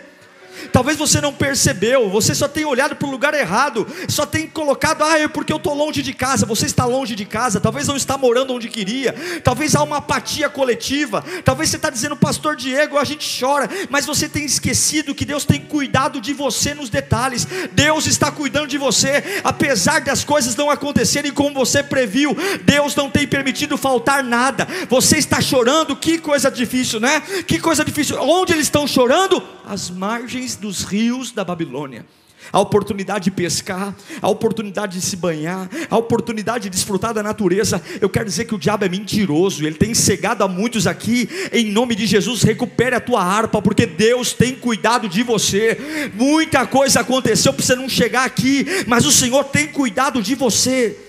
Talvez 0.72 0.98
você 0.98 1.20
não 1.20 1.32
percebeu, 1.32 2.08
você 2.10 2.34
só 2.34 2.48
tem 2.48 2.64
olhado 2.64 2.96
para 2.96 3.06
o 3.06 3.10
lugar 3.10 3.34
errado, 3.34 3.86
só 4.08 4.24
tem 4.24 4.46
colocado, 4.46 5.02
ah, 5.02 5.18
é 5.18 5.28
porque 5.28 5.52
eu 5.52 5.56
estou 5.56 5.74
longe 5.74 6.02
de 6.02 6.12
casa. 6.12 6.46
Você 6.46 6.66
está 6.66 6.84
longe 6.84 7.14
de 7.14 7.24
casa, 7.24 7.60
talvez 7.60 7.88
não 7.88 7.96
está 7.96 8.16
morando 8.16 8.54
onde 8.54 8.68
queria, 8.68 9.14
talvez 9.42 9.74
há 9.74 9.82
uma 9.82 9.98
apatia 9.98 10.48
coletiva, 10.48 11.24
talvez 11.44 11.70
você 11.70 11.76
está 11.76 11.90
dizendo, 11.90 12.16
Pastor 12.16 12.56
Diego, 12.56 12.98
a 12.98 13.04
gente 13.04 13.40
chora, 13.40 13.68
mas 13.90 14.06
você 14.06 14.28
tem 14.28 14.44
esquecido 14.44 15.14
que 15.14 15.24
Deus 15.24 15.44
tem 15.44 15.60
cuidado 15.60 16.20
de 16.20 16.32
você 16.32 16.74
nos 16.74 16.88
detalhes, 16.90 17.46
Deus 17.72 18.06
está 18.06 18.30
cuidando 18.30 18.66
de 18.66 18.78
você, 18.78 19.40
apesar 19.44 20.00
das 20.00 20.24
coisas 20.24 20.56
não 20.56 20.70
acontecerem 20.70 21.32
como 21.32 21.54
você 21.54 21.82
previu, 21.82 22.36
Deus 22.64 22.94
não 22.94 23.10
tem 23.10 23.26
permitido 23.26 23.76
faltar 23.76 24.22
nada. 24.22 24.66
Você 24.88 25.18
está 25.18 25.40
chorando, 25.40 25.96
que 25.96 26.18
coisa 26.18 26.50
difícil, 26.50 27.00
né? 27.00 27.20
Que 27.46 27.58
coisa 27.58 27.84
difícil. 27.84 28.20
Onde 28.20 28.52
eles 28.52 28.66
estão 28.66 28.86
chorando? 28.86 29.42
As 29.72 29.88
margens 29.88 30.54
dos 30.54 30.84
rios 30.84 31.32
da 31.32 31.42
Babilônia. 31.42 32.04
A 32.52 32.60
oportunidade 32.60 33.24
de 33.24 33.30
pescar, 33.30 33.96
a 34.20 34.28
oportunidade 34.28 34.98
de 34.98 35.00
se 35.00 35.16
banhar, 35.16 35.66
a 35.88 35.96
oportunidade 35.96 36.64
de 36.64 36.68
desfrutar 36.68 37.14
da 37.14 37.22
natureza. 37.22 37.82
Eu 37.98 38.10
quero 38.10 38.26
dizer 38.26 38.44
que 38.44 38.54
o 38.54 38.58
diabo 38.58 38.84
é 38.84 38.88
mentiroso, 38.90 39.66
ele 39.66 39.76
tem 39.76 39.94
cegado 39.94 40.44
a 40.44 40.48
muitos 40.48 40.86
aqui. 40.86 41.26
Em 41.50 41.72
nome 41.72 41.94
de 41.94 42.06
Jesus, 42.06 42.42
recupere 42.42 42.94
a 42.94 43.00
tua 43.00 43.24
harpa, 43.24 43.62
porque 43.62 43.86
Deus 43.86 44.34
tem 44.34 44.54
cuidado 44.54 45.08
de 45.08 45.22
você. 45.22 46.10
Muita 46.12 46.66
coisa 46.66 47.00
aconteceu 47.00 47.54
para 47.54 47.64
você 47.64 47.74
não 47.74 47.88
chegar 47.88 48.26
aqui, 48.26 48.66
mas 48.86 49.06
o 49.06 49.10
Senhor 49.10 49.42
tem 49.44 49.68
cuidado 49.68 50.20
de 50.20 50.34
você. 50.34 51.00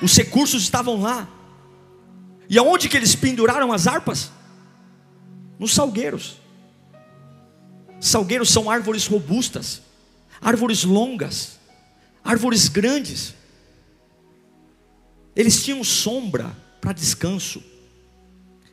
Os 0.00 0.16
recursos 0.16 0.62
estavam 0.62 1.02
lá. 1.02 1.28
E 2.48 2.56
aonde 2.56 2.88
que 2.88 2.96
eles 2.96 3.14
penduraram 3.14 3.74
as 3.74 3.86
harpas? 3.86 4.32
Nos 5.58 5.74
salgueiros. 5.74 6.39
Salgueiros 8.00 8.48
são 8.48 8.70
árvores 8.70 9.06
robustas, 9.06 9.82
árvores 10.40 10.84
longas, 10.84 11.58
árvores 12.24 12.66
grandes. 12.68 13.34
Eles 15.36 15.62
tinham 15.62 15.84
sombra 15.84 16.56
para 16.80 16.94
descanso. 16.94 17.62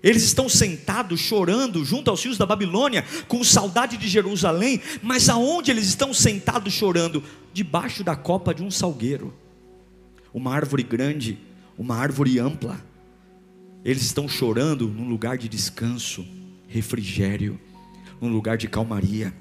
Eles 0.02 0.24
estão 0.24 0.48
sentados 0.48 1.20
chorando 1.20 1.84
junto 1.84 2.10
aos 2.10 2.24
rios 2.24 2.38
da 2.38 2.46
Babilônia, 2.46 3.04
com 3.28 3.44
saudade 3.44 3.98
de 3.98 4.08
Jerusalém, 4.08 4.82
mas 5.02 5.28
aonde 5.28 5.72
eles 5.72 5.88
estão 5.88 6.14
sentados 6.14 6.72
chorando? 6.72 7.22
Debaixo 7.52 8.04
da 8.04 8.16
copa 8.16 8.54
de 8.54 8.64
um 8.64 8.72
salgueiro. 8.72 9.34
Uma 10.34 10.54
árvore 10.54 10.84
grande, 10.84 11.38
uma 11.78 11.98
árvore 11.98 12.40
ampla. 12.40 12.82
Eles 13.84 14.04
estão 14.04 14.30
chorando 14.30 14.88
num 14.88 15.10
lugar 15.10 15.38
de 15.38 15.50
descanso, 15.50 16.26
refrigério 16.68 17.60
num 18.22 18.30
lugar 18.30 18.58
de 18.58 18.68
calmaria. 18.68 19.34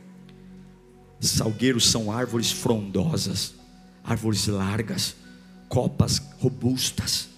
Salgueiros 1.21 1.89
são 1.89 2.13
árvores 2.13 2.53
frondosas, 2.53 3.55
árvores 4.05 4.47
largas, 4.47 5.17
copas 5.69 6.23
robustas. 6.39 7.29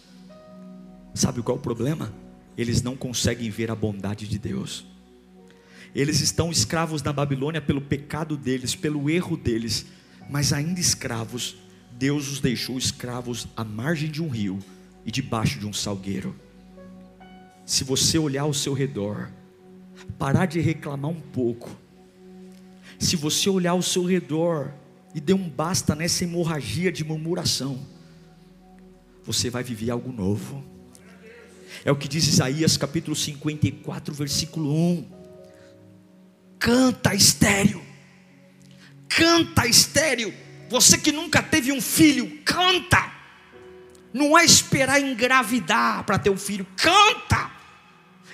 Sabe 1.14 1.42
qual 1.42 1.56
é 1.56 1.60
o 1.60 1.62
problema? 1.62 2.12
Eles 2.56 2.82
não 2.82 2.96
conseguem 2.96 3.50
ver 3.50 3.70
a 3.70 3.74
bondade 3.74 4.26
de 4.26 4.38
Deus. 4.38 4.84
Eles 5.94 6.20
estão 6.20 6.50
escravos 6.50 7.02
na 7.02 7.12
Babilônia 7.12 7.60
pelo 7.60 7.80
pecado 7.80 8.36
deles, 8.36 8.74
pelo 8.74 9.08
erro 9.08 9.36
deles, 9.36 9.86
mas 10.28 10.52
ainda 10.52 10.80
escravos, 10.80 11.56
Deus 11.92 12.30
os 12.30 12.40
deixou 12.40 12.76
escravos 12.76 13.48
à 13.56 13.64
margem 13.64 14.10
de 14.10 14.22
um 14.22 14.28
rio 14.28 14.58
e 15.04 15.10
debaixo 15.10 15.58
de 15.58 15.66
um 15.66 15.72
salgueiro. 15.72 16.36
Se 17.64 17.84
você 17.84 18.18
olhar 18.18 18.42
ao 18.42 18.54
seu 18.54 18.72
redor, 18.72 19.30
parar 20.18 20.46
de 20.46 20.60
reclamar 20.60 21.10
um 21.10 21.20
pouco. 21.20 21.70
Se 22.98 23.16
você 23.16 23.48
olhar 23.48 23.72
ao 23.72 23.82
seu 23.82 24.04
redor 24.04 24.72
e 25.14 25.20
der 25.20 25.34
um 25.34 25.48
basta 25.48 25.94
nessa 25.94 26.24
hemorragia 26.24 26.90
de 26.90 27.04
murmuração, 27.04 27.86
você 29.24 29.48
vai 29.50 29.62
viver 29.62 29.90
algo 29.90 30.12
novo. 30.12 30.64
É 31.84 31.92
o 31.92 31.96
que 31.96 32.08
diz 32.08 32.26
Isaías 32.26 32.76
capítulo 32.76 33.14
54, 33.14 34.14
versículo 34.14 34.74
1. 34.74 35.06
Canta 36.58 37.14
estéreo, 37.14 37.82
canta 39.08 39.66
estéreo. 39.66 40.34
Você 40.68 40.98
que 40.98 41.12
nunca 41.12 41.42
teve 41.42 41.72
um 41.72 41.80
filho, 41.80 42.42
canta. 42.44 43.12
Não 44.12 44.36
é 44.36 44.44
esperar 44.44 45.00
engravidar 45.00 46.04
para 46.04 46.18
ter 46.18 46.30
um 46.30 46.36
filho, 46.36 46.66
canta 46.76 47.57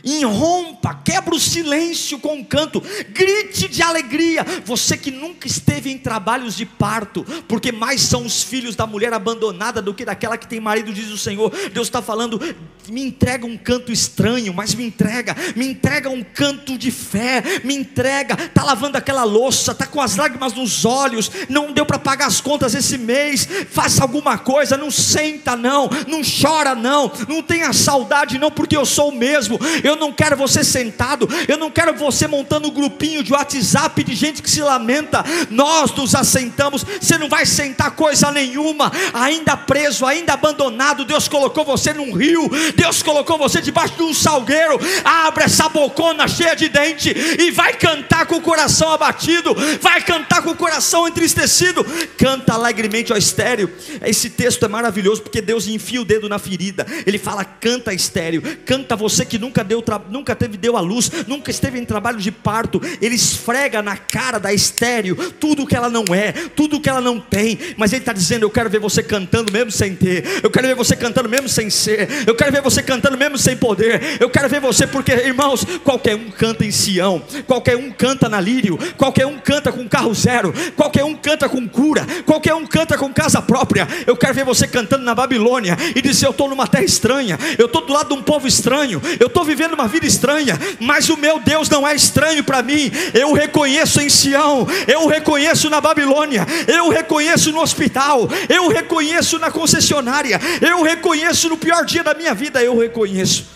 irrompa, 0.04 1.00
quebra 1.04 1.34
o 1.34 1.40
silêncio 1.40 2.18
com 2.18 2.34
um 2.34 2.44
canto, 2.44 2.82
grite 3.10 3.68
de 3.68 3.82
alegria. 3.82 4.44
Você 4.64 4.96
que 4.96 5.10
nunca 5.10 5.46
esteve 5.46 5.90
em 5.90 5.98
trabalhos 5.98 6.56
de 6.56 6.66
parto, 6.66 7.24
porque 7.48 7.72
mais 7.72 8.02
são 8.02 8.24
os 8.24 8.42
filhos 8.42 8.76
da 8.76 8.86
mulher 8.86 9.12
abandonada 9.12 9.80
do 9.80 9.94
que 9.94 10.04
daquela 10.04 10.36
que 10.36 10.46
tem 10.46 10.60
marido, 10.60 10.92
diz 10.92 11.10
o 11.10 11.18
Senhor. 11.18 11.50
Deus 11.72 11.88
está 11.88 12.02
falando, 12.02 12.40
me 12.88 13.02
entrega 13.02 13.46
um 13.46 13.56
canto 13.56 13.90
estranho, 13.90 14.52
mas 14.52 14.74
me 14.74 14.84
entrega, 14.84 15.34
me 15.56 15.66
entrega 15.66 16.10
um 16.10 16.22
canto 16.22 16.76
de 16.76 16.90
fé, 16.90 17.42
me 17.64 17.74
entrega. 17.74 18.34
Está 18.34 18.62
lavando 18.62 18.98
aquela 18.98 19.24
louça, 19.24 19.72
está 19.72 19.86
com 19.86 20.00
as 20.00 20.16
lágrimas 20.16 20.52
nos 20.52 20.84
olhos, 20.84 21.30
não 21.48 21.72
deu 21.72 21.86
para 21.86 21.98
pagar 21.98 22.26
as 22.26 22.40
contas 22.40 22.74
esse 22.74 22.98
mês. 22.98 23.48
Faça 23.70 24.02
alguma 24.02 24.36
coisa, 24.36 24.76
não 24.76 24.90
senta 24.90 25.56
não, 25.56 25.88
não 26.06 26.20
chora 26.22 26.74
não, 26.74 27.10
não 27.28 27.42
tenha 27.42 27.72
saudade 27.72 28.38
não, 28.38 28.50
porque 28.50 28.76
eu 28.76 28.84
sou 28.84 29.08
o 29.08 29.16
mesmo. 29.16 29.58
Eu 29.82 29.93
eu 29.94 30.00
não 30.00 30.12
quero 30.12 30.36
você 30.36 30.62
sentado, 30.62 31.28
eu 31.48 31.56
não 31.56 31.70
quero 31.70 31.94
você 31.94 32.26
montando 32.26 32.68
um 32.68 32.70
grupinho 32.70 33.22
de 33.22 33.32
WhatsApp 33.32 34.02
de 34.02 34.14
gente 34.14 34.42
que 34.42 34.50
se 34.50 34.60
lamenta. 34.60 35.24
Nós 35.50 35.92
nos 35.92 36.14
assentamos, 36.14 36.84
você 37.00 37.16
não 37.16 37.28
vai 37.28 37.46
sentar 37.46 37.92
coisa 37.92 38.30
nenhuma, 38.30 38.92
ainda 39.12 39.56
preso, 39.56 40.04
ainda 40.04 40.34
abandonado. 40.34 41.04
Deus 41.04 41.28
colocou 41.28 41.64
você 41.64 41.92
num 41.92 42.12
rio, 42.12 42.50
Deus 42.74 43.02
colocou 43.02 43.38
você 43.38 43.60
debaixo 43.60 43.94
de 43.94 44.02
um 44.02 44.12
salgueiro. 44.12 44.78
Abre 45.04 45.44
essa 45.44 45.68
bocona 45.68 46.26
cheia 46.26 46.54
de 46.54 46.68
dente 46.68 47.14
e 47.38 47.50
vai 47.52 47.74
cantar 47.74 48.26
com 48.26 48.36
o 48.36 48.40
coração 48.40 48.92
abatido, 48.92 49.54
vai 49.80 50.02
cantar 50.02 50.42
com 50.42 50.50
o 50.50 50.56
coração 50.56 51.06
entristecido. 51.06 51.84
Canta 52.18 52.54
alegremente 52.54 53.12
ao 53.12 53.18
estéreo. 53.18 53.72
Esse 54.02 54.28
texto 54.28 54.64
é 54.64 54.68
maravilhoso 54.68 55.22
porque 55.22 55.40
Deus 55.40 55.68
enfia 55.68 56.00
o 56.00 56.04
dedo 56.04 56.28
na 56.28 56.38
ferida. 56.38 56.84
Ele 57.06 57.18
fala: 57.18 57.44
canta 57.44 57.94
estéreo, 57.94 58.42
canta 58.64 58.96
você 58.96 59.24
que 59.24 59.38
nunca 59.38 59.62
deu 59.62 59.73
nunca 60.10 60.34
teve, 60.34 60.56
deu 60.56 60.76
à 60.76 60.80
luz, 60.80 61.10
nunca 61.26 61.50
esteve 61.50 61.78
em 61.78 61.84
trabalho 61.84 62.18
de 62.18 62.30
parto, 62.30 62.80
ele 63.00 63.14
esfrega 63.14 63.82
na 63.82 63.96
cara 63.96 64.38
da 64.38 64.52
estéreo 64.52 65.16
tudo 65.32 65.66
que 65.66 65.76
ela 65.76 65.88
não 65.88 66.04
é, 66.14 66.32
tudo 66.32 66.80
que 66.80 66.88
ela 66.88 67.00
não 67.00 67.18
tem, 67.18 67.58
mas 67.76 67.92
ele 67.92 68.02
está 68.02 68.12
dizendo: 68.12 68.44
Eu 68.44 68.50
quero 68.50 68.68
ver 68.68 68.80
você 68.80 69.02
cantando 69.02 69.52
mesmo 69.52 69.70
sem 69.70 69.94
ter, 69.94 70.40
eu 70.42 70.50
quero 70.50 70.66
ver 70.66 70.74
você 70.74 70.96
cantando 70.96 71.28
mesmo 71.28 71.48
sem 71.48 71.70
ser, 71.70 72.08
eu 72.26 72.34
quero 72.34 72.52
ver 72.52 72.62
você 72.62 72.82
cantando 72.82 73.16
mesmo 73.16 73.38
sem 73.38 73.56
poder, 73.56 74.18
eu 74.20 74.28
quero 74.30 74.48
ver 74.48 74.60
você, 74.60 74.86
porque 74.86 75.12
irmãos, 75.12 75.64
qualquer 75.82 76.14
um 76.14 76.30
canta 76.30 76.64
em 76.64 76.70
Sião, 76.70 77.22
qualquer 77.46 77.76
um 77.76 77.90
canta 77.90 78.28
na 78.28 78.40
Lírio, 78.40 78.78
qualquer 78.96 79.26
um 79.26 79.38
canta 79.38 79.72
com 79.72 79.88
carro 79.88 80.14
zero, 80.14 80.52
qualquer 80.76 81.04
um 81.04 81.14
canta 81.14 81.48
com 81.48 81.66
cura, 81.68 82.06
qualquer 82.26 82.54
um 82.54 82.66
canta 82.66 82.96
com 82.98 83.12
casa 83.12 83.40
própria. 83.40 83.86
Eu 84.06 84.16
quero 84.16 84.34
ver 84.34 84.44
você 84.44 84.66
cantando 84.66 85.04
na 85.04 85.14
Babilônia 85.14 85.76
e 85.94 86.02
dizer: 86.02 86.26
Eu 86.26 86.30
estou 86.30 86.48
numa 86.48 86.66
terra 86.66 86.84
estranha, 86.84 87.38
eu 87.58 87.66
estou 87.66 87.86
do 87.86 87.92
lado 87.92 88.08
de 88.08 88.14
um 88.14 88.22
povo 88.22 88.46
estranho, 88.46 89.00
eu 89.18 89.26
estou 89.26 89.44
vivendo 89.44 89.63
uma 89.72 89.88
vida 89.88 90.04
estranha, 90.04 90.58
mas 90.78 91.08
o 91.08 91.16
meu 91.16 91.40
Deus 91.40 91.68
não 91.70 91.88
é 91.88 91.94
estranho 91.94 92.44
para 92.44 92.62
mim. 92.62 92.90
Eu 93.14 93.30
o 93.30 93.32
reconheço 93.32 94.00
em 94.00 94.10
Sião, 94.10 94.66
eu 94.86 95.04
o 95.04 95.08
reconheço 95.08 95.70
na 95.70 95.80
Babilônia, 95.80 96.46
eu 96.68 96.86
o 96.86 96.90
reconheço 96.90 97.50
no 97.50 97.60
hospital, 97.60 98.28
eu 98.48 98.66
o 98.66 98.68
reconheço 98.68 99.38
na 99.38 99.50
concessionária, 99.50 100.38
eu 100.60 100.80
o 100.80 100.82
reconheço 100.82 101.48
no 101.48 101.56
pior 101.56 101.86
dia 101.86 102.04
da 102.04 102.12
minha 102.12 102.34
vida, 102.34 102.62
eu 102.62 102.74
o 102.74 102.80
reconheço. 102.80 103.46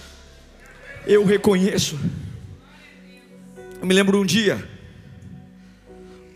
Eu 1.06 1.24
reconheço. 1.24 1.98
Eu 3.80 3.86
me 3.86 3.94
lembro 3.94 4.20
um 4.20 4.24
dia, 4.24 4.66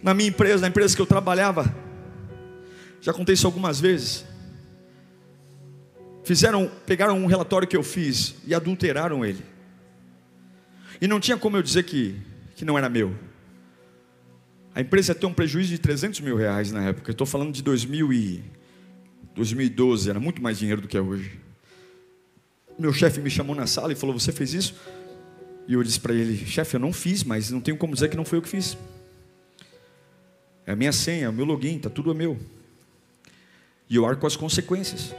na 0.02 0.12
minha 0.12 0.28
empresa, 0.28 0.62
na 0.62 0.68
empresa 0.68 0.94
que 0.94 1.02
eu 1.02 1.06
trabalhava, 1.06 1.74
já 3.00 3.12
contei 3.12 3.34
isso 3.34 3.46
algumas 3.46 3.80
vezes. 3.80 4.24
Fizeram, 6.24 6.70
pegaram 6.86 7.18
um 7.18 7.26
relatório 7.26 7.66
que 7.66 7.76
eu 7.76 7.82
fiz 7.82 8.34
e 8.46 8.54
adulteraram 8.54 9.24
ele. 9.24 9.51
E 11.02 11.08
não 11.08 11.18
tinha 11.18 11.36
como 11.36 11.56
eu 11.56 11.62
dizer 11.64 11.82
que, 11.82 12.14
que 12.54 12.64
não 12.64 12.78
era 12.78 12.88
meu. 12.88 13.12
A 14.72 14.80
empresa 14.80 15.12
ter 15.12 15.26
um 15.26 15.34
prejuízo 15.34 15.70
de 15.70 15.78
300 15.78 16.20
mil 16.20 16.36
reais 16.36 16.70
na 16.70 16.84
época. 16.84 17.10
Eu 17.10 17.12
estou 17.12 17.26
falando 17.26 17.52
de 17.52 17.60
2000 17.60 18.12
e 18.12 18.44
2012, 19.34 20.08
era 20.08 20.20
muito 20.20 20.40
mais 20.40 20.60
dinheiro 20.60 20.80
do 20.80 20.86
que 20.86 20.96
é 20.96 21.00
hoje. 21.00 21.40
Meu 22.78 22.92
chefe 22.92 23.20
me 23.20 23.28
chamou 23.28 23.56
na 23.56 23.66
sala 23.66 23.92
e 23.92 23.96
falou: 23.96 24.16
Você 24.16 24.30
fez 24.30 24.54
isso? 24.54 24.76
E 25.66 25.74
eu 25.74 25.82
disse 25.82 25.98
para 25.98 26.14
ele: 26.14 26.36
Chefe, 26.46 26.76
eu 26.76 26.80
não 26.80 26.92
fiz, 26.92 27.24
mas 27.24 27.50
não 27.50 27.60
tenho 27.60 27.76
como 27.76 27.94
dizer 27.94 28.08
que 28.08 28.16
não 28.16 28.24
foi 28.24 28.38
eu 28.38 28.42
que 28.42 28.48
fiz. 28.48 28.78
É 30.64 30.70
a 30.70 30.76
minha 30.76 30.92
senha, 30.92 31.26
é 31.26 31.28
o 31.28 31.32
meu 31.32 31.44
login, 31.44 31.78
está 31.78 31.90
tudo 31.90 32.14
meu. 32.14 32.38
E 33.90 33.96
eu 33.96 34.06
arco 34.06 34.24
as 34.24 34.36
consequências. 34.36 35.12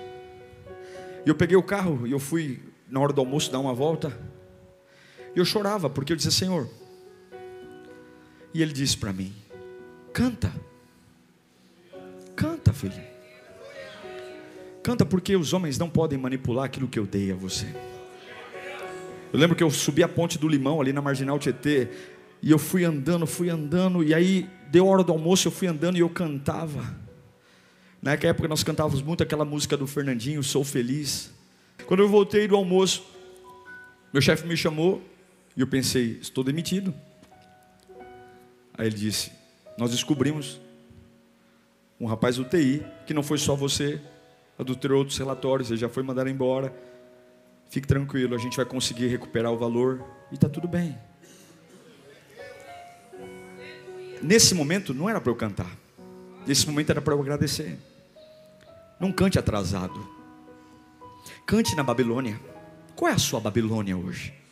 E 1.25 1.29
eu 1.29 1.35
peguei 1.35 1.57
o 1.57 1.63
carro 1.63 2.07
e 2.07 2.11
eu 2.13 2.19
fui, 2.19 2.61
na 2.89 3.01
hora 3.01 3.11
do 3.11 3.19
almoço, 3.19 3.51
dar 3.51 3.59
uma 3.59 3.73
volta. 3.73 4.17
E 5.35 5.39
eu 5.39 5.45
chorava, 5.45 5.89
porque 5.89 6.13
eu 6.13 6.17
dizia: 6.17 6.31
Senhor. 6.31 6.67
E 8.53 8.61
ele 8.61 8.73
disse 8.73 8.97
para 8.97 9.11
mim: 9.11 9.33
Canta. 10.11 10.53
Canta, 12.35 12.73
filho. 12.73 13.01
Canta 14.83 15.05
porque 15.05 15.35
os 15.35 15.53
homens 15.53 15.77
não 15.77 15.89
podem 15.89 16.19
manipular 16.19 16.65
aquilo 16.65 16.87
que 16.87 16.99
eu 16.99 17.05
dei 17.05 17.31
a 17.31 17.35
você. 17.35 17.65
Eu 19.31 19.39
lembro 19.39 19.55
que 19.55 19.63
eu 19.63 19.71
subi 19.71 20.03
a 20.03 20.07
ponte 20.07 20.37
do 20.37 20.47
Limão 20.47 20.79
ali 20.79 20.93
na 20.93 21.01
Marginal 21.01 21.39
Tietê 21.39 21.87
e 22.41 22.51
eu 22.51 22.59
fui 22.59 22.83
andando, 22.83 23.25
fui 23.25 23.49
andando 23.49 24.03
e 24.03 24.13
aí 24.13 24.47
deu 24.69 24.85
hora 24.85 25.03
do 25.03 25.11
almoço, 25.11 25.47
eu 25.47 25.51
fui 25.51 25.67
andando 25.67 25.95
e 25.95 26.01
eu 26.01 26.09
cantava. 26.09 26.95
Naquela 28.01 28.31
época 28.31 28.47
nós 28.47 28.63
cantávamos 28.63 29.01
muito 29.01 29.23
aquela 29.23 29.45
música 29.45 29.77
do 29.77 29.87
Fernandinho, 29.87 30.43
Sou 30.43 30.63
Feliz. 30.63 31.31
Quando 31.87 32.01
eu 32.01 32.09
voltei 32.09 32.47
do 32.47 32.55
almoço, 32.55 33.03
meu 34.11 34.21
chefe 34.21 34.45
me 34.45 34.57
chamou 34.57 35.01
e 35.55 35.61
eu 35.61 35.67
pensei, 35.67 36.17
estou 36.21 36.43
demitido. 36.43 36.93
Aí 38.73 38.87
ele 38.87 38.95
disse: 38.95 39.31
Nós 39.77 39.91
descobrimos 39.91 40.59
um 41.99 42.05
rapaz 42.05 42.37
do 42.37 42.43
TI 42.43 42.85
que 43.05 43.13
não 43.13 43.23
foi 43.23 43.37
só 43.37 43.55
você, 43.55 44.01
adulterou 44.57 44.99
outros 44.99 45.17
relatórios, 45.17 45.69
ele 45.69 45.79
já 45.79 45.89
foi 45.89 46.03
mandado 46.03 46.29
embora. 46.29 46.73
Fique 47.69 47.87
tranquilo, 47.87 48.35
a 48.35 48.37
gente 48.37 48.57
vai 48.57 48.65
conseguir 48.65 49.07
recuperar 49.07 49.51
o 49.51 49.57
valor 49.57 50.03
e 50.31 50.35
está 50.35 50.49
tudo 50.49 50.67
bem. 50.67 50.97
Nesse 54.21 54.55
momento 54.55 54.93
não 54.93 55.09
era 55.09 55.19
para 55.19 55.31
eu 55.31 55.35
cantar, 55.35 55.77
nesse 56.47 56.65
momento 56.67 56.89
era 56.89 57.01
para 57.01 57.13
eu 57.13 57.21
agradecer. 57.21 57.77
Não 58.99 59.11
cante 59.11 59.37
atrasado, 59.37 60.07
cante 61.45 61.75
na 61.75 61.83
Babilônia. 61.83 62.39
Qual 62.95 63.09
é 63.09 63.13
a 63.13 63.17
sua 63.17 63.39
Babilônia 63.39 63.97
hoje? 63.97 64.42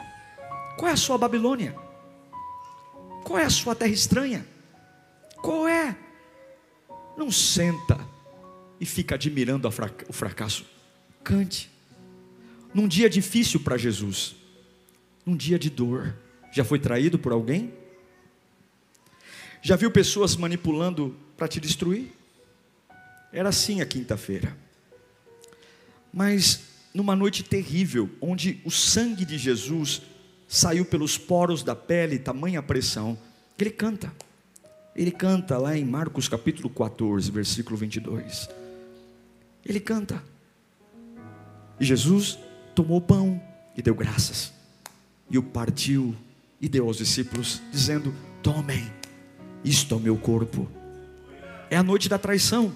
Qual 0.82 0.89
é 0.89 0.94
a 0.94 0.98
sua 0.98 1.15
Babilônia? 1.15 1.76
Qual 3.24 3.38
é 3.38 3.44
a 3.44 3.52
sua 3.52 3.76
terra 3.76 3.91
estranha? 3.91 4.44
Qual 5.36 5.67
é? 5.67 5.96
Não 7.15 7.32
senta 7.32 8.04
e 8.80 8.86
fica 8.88 9.13
admirando 9.13 9.67
o 9.67 10.12
fracasso. 10.12 10.65
Cante. 11.24 11.70
Num 12.74 12.88
dia 12.88 13.08
difícil 13.08 13.60
para 13.60 13.78
Jesus, 13.78 14.36
num 15.24 15.36
dia 15.38 15.60
de 15.60 15.70
dor, 15.70 16.15
já 16.52 16.63
foi 16.63 16.80
traído 16.80 17.20
por 17.20 17.32
alguém? 17.32 17.72
Já 19.62 19.76
viu 19.76 19.91
pessoas 19.91 20.36
manipulando 20.36 21.15
para 21.38 21.48
te 21.48 21.60
destruir? 21.60 22.12
Era 23.32 23.50
assim 23.50 23.82
a 23.82 23.86
quinta-feira. 23.86 24.58
Mas 26.12 26.63
numa 26.91 27.15
noite 27.15 27.44
terrível, 27.44 28.10
onde 28.20 28.60
o 28.65 28.72
sangue 28.72 29.26
de 29.26 29.38
Jesus 29.38 30.10
saiu 30.52 30.84
pelos 30.84 31.18
poros 31.18 31.64
da 31.64 31.74
pele, 31.74 32.20
tamanha 32.20 32.62
pressão, 32.62 33.18
ele 33.58 33.70
canta. 33.70 34.12
Ele 34.94 35.10
canta 35.10 35.58
lá 35.58 35.78
em 35.78 35.86
Marcos 35.86 36.28
capítulo 36.28 36.70
14, 36.70 37.32
versículo 37.32 37.78
22. 37.78 38.50
Ele 39.66 39.80
canta. 39.80 40.22
E 41.80 41.86
Jesus 41.86 42.38
tomou 42.76 42.98
o 42.98 43.02
pão 43.02 43.42
e 43.78 43.82
deu 43.82 43.96
graças. 43.96 44.52
E 45.30 45.38
o 45.38 45.44
partiu 45.44 46.14
e 46.60 46.68
deu 46.68 46.86
aos 46.86 46.98
discípulos, 46.98 47.62
dizendo: 47.72 48.14
Tomem, 48.44 48.92
isto 49.64 49.96
é 49.96 49.98
o 49.98 50.02
meu 50.02 50.18
corpo. 50.18 50.70
É 51.70 51.78
a 51.78 51.84
noite 51.84 52.10
da 52.10 52.20
traição. 52.20 52.74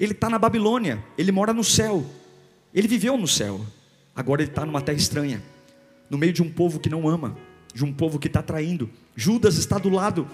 Ele 0.00 0.14
está 0.14 0.28
na 0.28 0.38
Babilônia, 0.38 1.04
ele 1.16 1.30
mora 1.30 1.52
no 1.52 1.62
céu. 1.62 2.04
Ele 2.74 2.88
viveu 2.88 3.16
no 3.16 3.28
céu. 3.28 3.64
Agora 4.16 4.42
ele 4.42 4.50
está 4.50 4.66
numa 4.66 4.82
terra 4.82 4.98
estranha, 4.98 5.40
no 6.10 6.18
meio 6.18 6.32
de 6.32 6.42
um 6.42 6.50
povo 6.50 6.80
que 6.80 6.88
não 6.88 7.08
ama, 7.08 7.36
de 7.74 7.84
um 7.84 7.92
povo 7.92 8.18
que 8.18 8.26
está 8.26 8.42
traindo. 8.42 8.90
Judas 9.16 9.56
está 9.56 9.78
do 9.78 9.88
lado. 9.88 10.28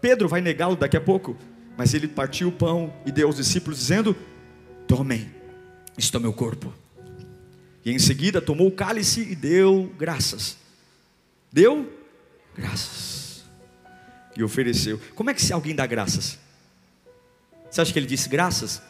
Pedro 0.00 0.28
vai 0.28 0.40
negá-lo 0.40 0.76
daqui 0.76 0.96
a 0.96 1.00
pouco. 1.00 1.36
Mas 1.76 1.94
ele 1.94 2.08
partiu 2.08 2.48
o 2.48 2.52
pão 2.52 2.92
e 3.06 3.12
deu 3.12 3.26
aos 3.26 3.36
discípulos, 3.36 3.78
dizendo: 3.78 4.14
Tomem, 4.86 5.30
isto 5.96 6.16
é 6.16 6.20
meu 6.20 6.32
corpo. 6.32 6.72
E 7.84 7.90
em 7.90 7.98
seguida 7.98 8.40
tomou 8.40 8.68
o 8.68 8.72
cálice 8.72 9.22
e 9.22 9.34
deu 9.34 9.90
graças. 9.98 10.58
Deu 11.50 11.90
graças. 12.54 13.44
E 14.36 14.42
ofereceu. 14.42 15.00
Como 15.14 15.30
é 15.30 15.34
que 15.34 15.42
se 15.42 15.52
alguém 15.52 15.74
dá 15.74 15.86
graças? 15.86 16.38
Você 17.70 17.80
acha 17.80 17.92
que 17.92 17.98
ele 17.98 18.06
disse 18.06 18.28
graças? 18.28 18.82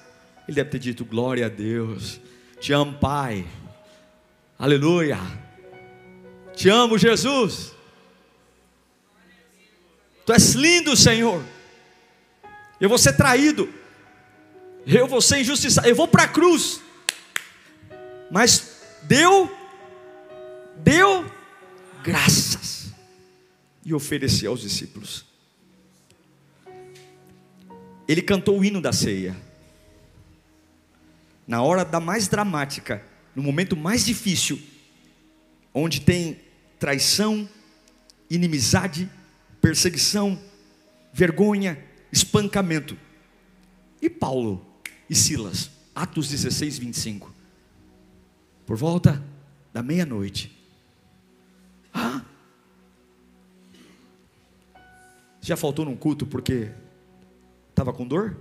Ele 0.49 0.57
deve 0.57 0.71
ter 0.71 0.79
dito 0.79 1.05
glória 1.05 1.47
a 1.47 1.49
Deus. 1.49 2.21
Te 2.61 2.73
amo, 2.73 2.95
Pai. 2.99 3.47
Aleluia. 4.61 5.19
Te 6.55 6.69
amo, 6.69 6.97
Jesus. 6.97 7.73
Tu 10.25 10.33
és 10.33 10.53
lindo, 10.53 10.97
Senhor 10.97 11.43
eu 12.81 12.89
vou 12.89 12.97
ser 12.97 13.13
traído, 13.13 13.69
eu 14.87 15.07
vou 15.07 15.21
ser 15.21 15.41
injustiçado, 15.41 15.87
eu 15.87 15.95
vou 15.95 16.09
para 16.09 16.23
a 16.23 16.29
cruz. 16.29 16.81
Mas 18.31 18.81
deu, 19.03 19.55
deu 20.77 21.31
graças 22.03 22.91
e 23.85 23.93
ofereceu 23.93 24.53
aos 24.53 24.63
discípulos. 24.63 25.27
Ele 28.09 28.23
cantou 28.23 28.59
o 28.59 28.65
hino 28.65 28.81
da 28.81 28.93
ceia. 28.93 29.37
Na 31.47 31.63
hora 31.63 31.85
da 31.85 32.01
mais 32.01 32.29
dramática, 32.29 33.05
no 33.35 33.43
momento 33.43 33.77
mais 33.77 34.05
difícil, 34.05 34.61
onde 35.73 36.01
tem 36.01 36.41
traição, 36.79 37.49
inimizade, 38.29 39.09
perseguição, 39.61 40.41
vergonha, 41.13 41.83
espancamento. 42.13 42.97
E 44.01 44.09
Paulo 44.09 44.65
e 45.09 45.15
Silas, 45.15 45.71
Atos 45.95 46.29
16, 46.29 46.79
25. 46.79 47.33
Por 48.67 48.77
volta 48.77 49.23
da 49.73 49.83
meia-noite. 49.83 50.57
Ah! 51.93 52.23
Já 55.41 55.57
faltou 55.57 55.85
num 55.85 55.97
culto 55.97 56.27
porque 56.27 56.71
estava 57.71 57.93
com 57.93 58.07
dor? 58.07 58.37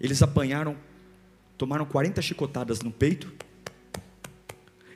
Eles 0.00 0.22
apanharam, 0.22 0.76
tomaram 1.60 1.84
40 1.84 2.22
chicotadas 2.22 2.80
no 2.80 2.90
peito 2.90 3.30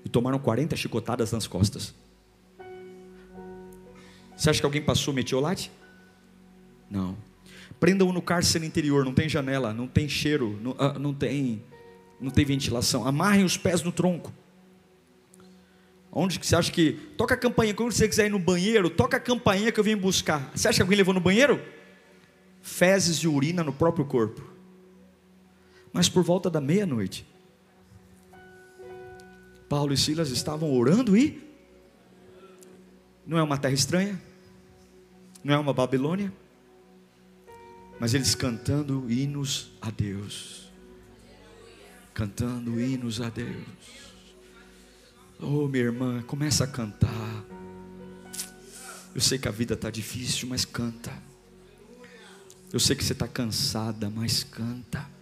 e 0.02 0.08
tomaram 0.08 0.38
40 0.38 0.74
chicotadas 0.76 1.30
nas 1.30 1.46
costas. 1.46 1.94
Você 4.34 4.48
acha 4.48 4.60
que 4.60 4.64
alguém 4.64 4.80
passou 4.80 5.12
metiolate? 5.12 5.70
Não. 6.90 7.18
Prendam-o 7.78 8.14
no 8.14 8.22
cárcere 8.22 8.64
interior, 8.64 9.04
não 9.04 9.12
tem 9.12 9.28
janela, 9.28 9.74
não 9.74 9.86
tem 9.86 10.08
cheiro, 10.08 10.58
não, 10.62 10.70
uh, 10.70 10.98
não, 10.98 11.12
tem, 11.12 11.62
não 12.18 12.30
tem 12.30 12.46
ventilação. 12.46 13.06
Amarrem 13.06 13.44
os 13.44 13.58
pés 13.58 13.82
no 13.82 13.92
tronco. 13.92 14.32
Onde 16.10 16.40
que 16.40 16.46
você 16.46 16.56
acha 16.56 16.72
que. 16.72 16.92
Toca 17.18 17.34
a 17.34 17.36
campainha, 17.36 17.74
quando 17.74 17.92
você 17.92 18.08
quiser 18.08 18.24
ir 18.24 18.30
no 18.30 18.38
banheiro, 18.38 18.88
toca 18.88 19.18
a 19.18 19.20
campainha 19.20 19.70
que 19.70 19.78
eu 19.78 19.84
vim 19.84 19.96
buscar. 19.96 20.50
Você 20.54 20.66
acha 20.66 20.76
que 20.76 20.82
alguém 20.82 20.96
levou 20.96 21.12
no 21.12 21.20
banheiro? 21.20 21.60
Fezes 22.62 23.18
e 23.18 23.28
urina 23.28 23.62
no 23.62 23.72
próprio 23.72 24.06
corpo. 24.06 24.53
Mas 25.94 26.08
por 26.08 26.24
volta 26.24 26.50
da 26.50 26.60
meia-noite, 26.60 27.24
Paulo 29.68 29.92
e 29.92 29.96
Silas 29.96 30.30
estavam 30.30 30.72
orando 30.76 31.16
e 31.16 31.40
não 33.24 33.38
é 33.38 33.42
uma 33.44 33.56
terra 33.56 33.74
estranha, 33.74 34.20
não 35.44 35.54
é 35.54 35.56
uma 35.56 35.72
Babilônia, 35.72 36.32
mas 38.00 38.12
eles 38.12 38.34
cantando 38.34 39.08
hinos 39.08 39.70
a 39.80 39.88
Deus, 39.88 40.68
cantando 42.12 42.80
hinos 42.80 43.20
a 43.20 43.28
Deus. 43.28 43.64
Oh, 45.40 45.68
minha 45.68 45.84
irmã, 45.84 46.22
começa 46.22 46.64
a 46.64 46.66
cantar. 46.66 47.44
Eu 49.14 49.20
sei 49.20 49.38
que 49.38 49.46
a 49.46 49.52
vida 49.52 49.74
está 49.74 49.90
difícil, 49.90 50.48
mas 50.48 50.64
canta. 50.64 51.12
Eu 52.72 52.80
sei 52.80 52.96
que 52.96 53.04
você 53.04 53.12
está 53.12 53.28
cansada, 53.28 54.10
mas 54.10 54.42
canta. 54.42 55.13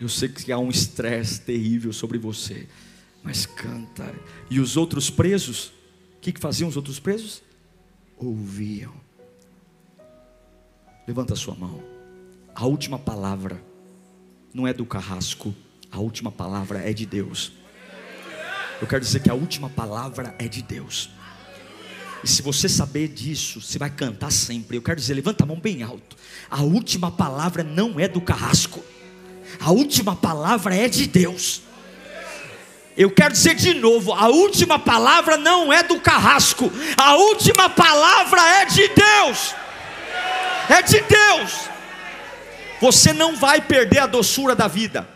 Eu 0.00 0.08
sei 0.08 0.28
que 0.28 0.50
há 0.52 0.58
um 0.58 0.70
estresse 0.70 1.40
terrível 1.40 1.92
sobre 1.92 2.18
você, 2.18 2.68
mas 3.22 3.46
canta. 3.46 4.14
E 4.50 4.60
os 4.60 4.76
outros 4.76 5.08
presos, 5.08 5.72
o 6.16 6.20
que, 6.20 6.32
que 6.32 6.40
faziam 6.40 6.68
os 6.68 6.76
outros 6.76 6.98
presos? 6.98 7.42
Ouviam. 8.16 8.94
Levanta 11.06 11.34
a 11.34 11.36
sua 11.36 11.54
mão. 11.54 11.82
A 12.54 12.66
última 12.66 12.98
palavra 12.98 13.62
não 14.52 14.66
é 14.66 14.72
do 14.72 14.86
carrasco, 14.86 15.54
a 15.90 15.98
última 15.98 16.30
palavra 16.30 16.78
é 16.78 16.92
de 16.92 17.06
Deus. 17.06 17.52
Eu 18.80 18.86
quero 18.86 19.04
dizer 19.04 19.20
que 19.20 19.30
a 19.30 19.34
última 19.34 19.70
palavra 19.70 20.34
é 20.38 20.48
de 20.48 20.62
Deus. 20.62 21.10
E 22.22 22.28
se 22.28 22.42
você 22.42 22.68
saber 22.68 23.08
disso, 23.08 23.60
você 23.60 23.78
vai 23.78 23.90
cantar 23.90 24.32
sempre. 24.32 24.76
Eu 24.76 24.82
quero 24.82 24.98
dizer, 24.98 25.14
levanta 25.14 25.44
a 25.44 25.46
mão 25.46 25.60
bem 25.60 25.82
alto. 25.82 26.16
A 26.50 26.62
última 26.62 27.10
palavra 27.10 27.62
não 27.62 28.00
é 28.00 28.08
do 28.08 28.20
carrasco. 28.20 28.82
A 29.60 29.70
última 29.70 30.14
palavra 30.14 30.74
é 30.74 30.88
de 30.88 31.06
Deus. 31.06 31.62
Eu 32.96 33.10
quero 33.10 33.32
dizer 33.32 33.54
de 33.54 33.74
novo, 33.74 34.12
a 34.12 34.28
última 34.28 34.78
palavra 34.78 35.36
não 35.36 35.72
é 35.72 35.82
do 35.82 35.98
carrasco. 36.00 36.72
A 36.96 37.14
última 37.16 37.68
palavra 37.68 38.40
é 38.40 38.64
de 38.66 38.88
Deus. 38.88 39.54
É 40.68 40.82
de 40.82 41.00
Deus. 41.00 41.68
Você 42.80 43.12
não 43.12 43.36
vai 43.36 43.60
perder 43.60 43.98
a 44.00 44.06
doçura 44.06 44.54
da 44.54 44.68
vida. 44.68 45.08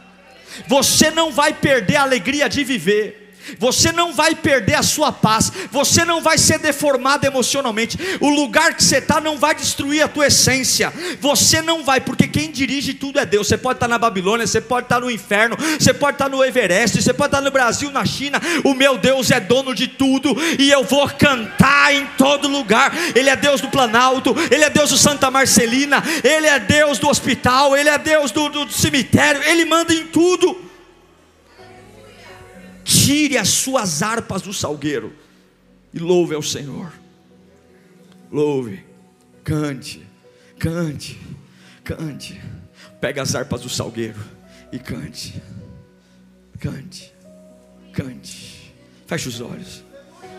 Você 0.66 1.11
não 1.11 1.30
vai 1.30 1.53
perder 1.55 1.97
a 1.97 2.03
alegria 2.03 2.49
de 2.49 2.64
viver 2.64 3.27
você 3.59 3.92
não 3.92 4.12
vai 4.12 4.34
perder 4.34 4.74
a 4.74 4.82
sua 4.82 5.12
paz, 5.12 5.53
você 5.70 6.05
não 6.05 6.20
vai 6.20 6.38
ser 6.38 6.59
deformado 6.59 7.26
emocionalmente, 7.26 7.99
o 8.20 8.28
lugar 8.28 8.74
que 8.74 8.82
você 8.82 8.99
está 8.99 9.20
não 9.20 9.38
vai 9.38 9.55
destruir 9.55 10.03
a 10.03 10.09
tua 10.09 10.26
essência, 10.26 10.92
você 11.20 11.62
não 11.62 11.84
vai, 11.84 12.01
porque 12.01 12.26
quem 12.26 12.51
dirige 12.51 12.94
tudo 12.94 13.18
é 13.18 13.26
Deus. 13.26 13.49
Você 13.49 13.57
pode 13.57 13.76
estar 13.76 13.88
na 13.88 13.99
Babilônia, 13.99 14.46
você 14.46 14.61
pode 14.61 14.86
estar 14.86 15.01
no 15.01 15.11
inferno, 15.11 15.57
você 15.78 15.94
pode 15.94 16.16
estar 16.16 16.28
no 16.28 16.44
Everest, 16.44 17.01
você 17.01 17.12
pode 17.12 17.28
estar 17.28 17.40
no 17.40 17.51
Brasil, 17.51 17.90
na 17.90 18.05
China. 18.05 18.40
O 18.64 18.74
meu 18.74 18.99
Deus 18.99 19.30
é 19.30 19.40
dono 19.40 19.74
de 19.74 19.86
tudo 19.86 20.36
e 20.59 20.70
eu 20.70 20.84
vou 20.84 21.09
cantar 21.09 21.94
em 21.94 22.07
todo 22.18 22.49
lugar. 22.49 22.92
Ele 23.14 23.30
é 23.30 23.36
Deus 23.36 23.61
do 23.61 23.68
Planalto, 23.68 24.34
Ele 24.51 24.64
é 24.64 24.70
Deus 24.70 24.90
do 24.90 24.99
Santa 24.99 25.30
Marcelina, 25.30 26.03
Ele 26.22 26.46
é 26.46 26.59
Deus 26.59 26.99
do 26.99 27.09
hospital, 27.09 27.76
Ele 27.76 27.88
é 27.88 27.99
Deus 27.99 28.30
do, 28.30 28.49
do 28.49 28.72
cemitério, 28.72 29.42
Ele 29.44 29.64
manda 29.64 29.92
em 29.92 30.07
tudo 30.07 30.67
tire 32.89 33.36
as 33.36 33.51
suas 33.51 34.03
harpas 34.03 34.41
do 34.41 34.53
salgueiro 34.55 35.12
e 35.93 35.99
louve 35.99 36.34
ao 36.34 36.41
Senhor. 36.41 36.91
Louve, 38.32 38.82
cante, 39.45 40.03
cante, 40.59 41.20
cante. 41.84 42.41
Pega 42.99 43.20
as 43.20 43.34
harpas 43.34 43.61
do 43.61 43.68
salgueiro 43.68 44.18
e 44.72 44.78
cante, 44.78 45.41
cante, 46.59 47.12
cante. 47.93 48.72
Feche 49.07 49.28
os 49.28 49.39
olhos. 49.43 49.84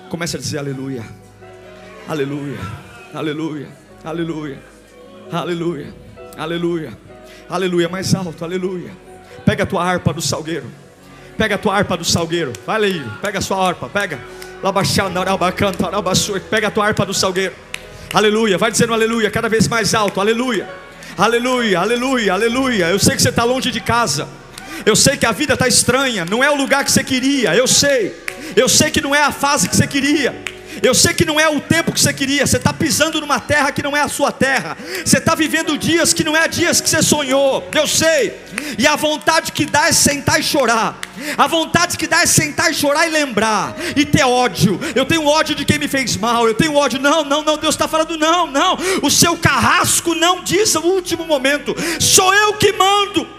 Comece 0.09 0.35
a 0.35 0.39
dizer 0.39 0.57
aleluia, 0.57 1.05
aleluia, 2.07 2.57
aleluia, 3.13 3.69
aleluia, 4.03 4.59
aleluia, 5.31 5.93
aleluia, 6.35 6.97
aleluia. 7.47 7.89
Mais 7.89 8.15
alto, 8.15 8.43
aleluia. 8.43 8.91
Pega 9.45 9.65
a 9.65 9.67
tua 9.67 9.83
harpa 9.83 10.11
do 10.11 10.21
salgueiro. 10.21 10.88
Pega 11.39 11.55
a 11.55 11.57
tua 11.57 11.73
harpa 11.73 11.95
do 11.95 12.03
salgueiro. 12.03 12.51
Vai 12.65 12.83
aí, 12.83 13.01
pega 13.21 13.39
a 13.39 13.41
sua 13.41 13.65
harpa, 13.65 13.87
pega. 13.87 14.19
Pega 16.49 16.67
a 16.67 16.71
tua 16.71 16.85
harpa 16.85 17.05
do 17.05 17.13
salgueiro. 17.13 17.55
Aleluia. 18.13 18.57
Vai 18.57 18.69
dizendo 18.69 18.93
aleluia, 18.93 19.31
cada 19.31 19.47
vez 19.47 19.65
mais 19.65 19.95
alto. 19.95 20.19
Aleluia. 20.19 20.69
Aleluia, 21.17 21.79
aleluia, 21.79 22.33
aleluia. 22.33 22.85
Eu 22.87 22.99
sei 22.99 23.15
que 23.15 23.21
você 23.21 23.29
está 23.29 23.45
longe 23.45 23.71
de 23.71 23.79
casa. 23.79 24.27
Eu 24.85 24.97
sei 24.97 25.15
que 25.15 25.25
a 25.25 25.31
vida 25.31 25.53
está 25.53 25.65
estranha. 25.65 26.25
Não 26.25 26.43
é 26.43 26.51
o 26.51 26.57
lugar 26.57 26.83
que 26.83 26.91
você 26.91 27.05
queria. 27.05 27.55
Eu 27.55 27.67
sei. 27.67 28.13
Eu 28.53 28.67
sei 28.67 28.91
que 28.91 28.99
não 28.99 29.15
é 29.15 29.23
a 29.23 29.31
fase 29.31 29.69
que 29.69 29.77
você 29.77 29.87
queria. 29.87 30.43
Eu 30.81 30.93
sei 30.93 31.13
que 31.13 31.25
não 31.25 31.39
é 31.39 31.47
o 31.49 31.59
tempo 31.59 31.91
que 31.91 31.99
você 31.99 32.13
queria. 32.13 32.45
Você 32.45 32.57
está 32.57 32.71
pisando 32.73 33.19
numa 33.19 33.39
terra 33.39 33.71
que 33.71 33.83
não 33.83 33.95
é 33.95 34.01
a 34.01 34.07
sua 34.07 34.31
terra. 34.31 34.77
Você 35.03 35.17
está 35.17 35.35
vivendo 35.35 35.77
dias 35.77 36.13
que 36.13 36.23
não 36.23 36.35
é 36.35 36.47
dias 36.47 36.81
que 36.81 36.89
você 36.89 37.01
sonhou. 37.01 37.67
Eu 37.73 37.87
sei. 37.87 38.39
E 38.77 38.87
a 38.87 38.95
vontade 38.95 39.51
que 39.51 39.65
dá 39.65 39.87
é 39.87 39.91
sentar 39.91 40.39
e 40.39 40.43
chorar. 40.43 40.97
A 41.37 41.47
vontade 41.47 41.97
que 41.97 42.07
dá 42.07 42.21
é 42.21 42.25
sentar 42.25 42.71
e 42.71 42.73
chorar 42.73 43.07
e 43.07 43.09
lembrar. 43.09 43.75
E 43.95 44.05
ter 44.05 44.23
ódio. 44.23 44.79
Eu 44.95 45.05
tenho 45.05 45.25
ódio 45.25 45.55
de 45.55 45.65
quem 45.65 45.79
me 45.79 45.87
fez 45.87 46.15
mal. 46.17 46.47
Eu 46.47 46.53
tenho 46.53 46.75
ódio. 46.75 46.99
Não, 46.99 47.23
não, 47.23 47.43
não. 47.43 47.57
Deus 47.57 47.75
está 47.75 47.87
falando, 47.87 48.17
não, 48.17 48.47
não. 48.47 48.77
O 49.01 49.09
seu 49.09 49.37
carrasco 49.37 50.15
não 50.15 50.43
diz 50.43 50.75
o 50.75 50.81
último 50.81 51.25
momento. 51.25 51.75
Sou 51.99 52.33
eu 52.33 52.53
que 52.53 52.71
mando. 52.73 53.38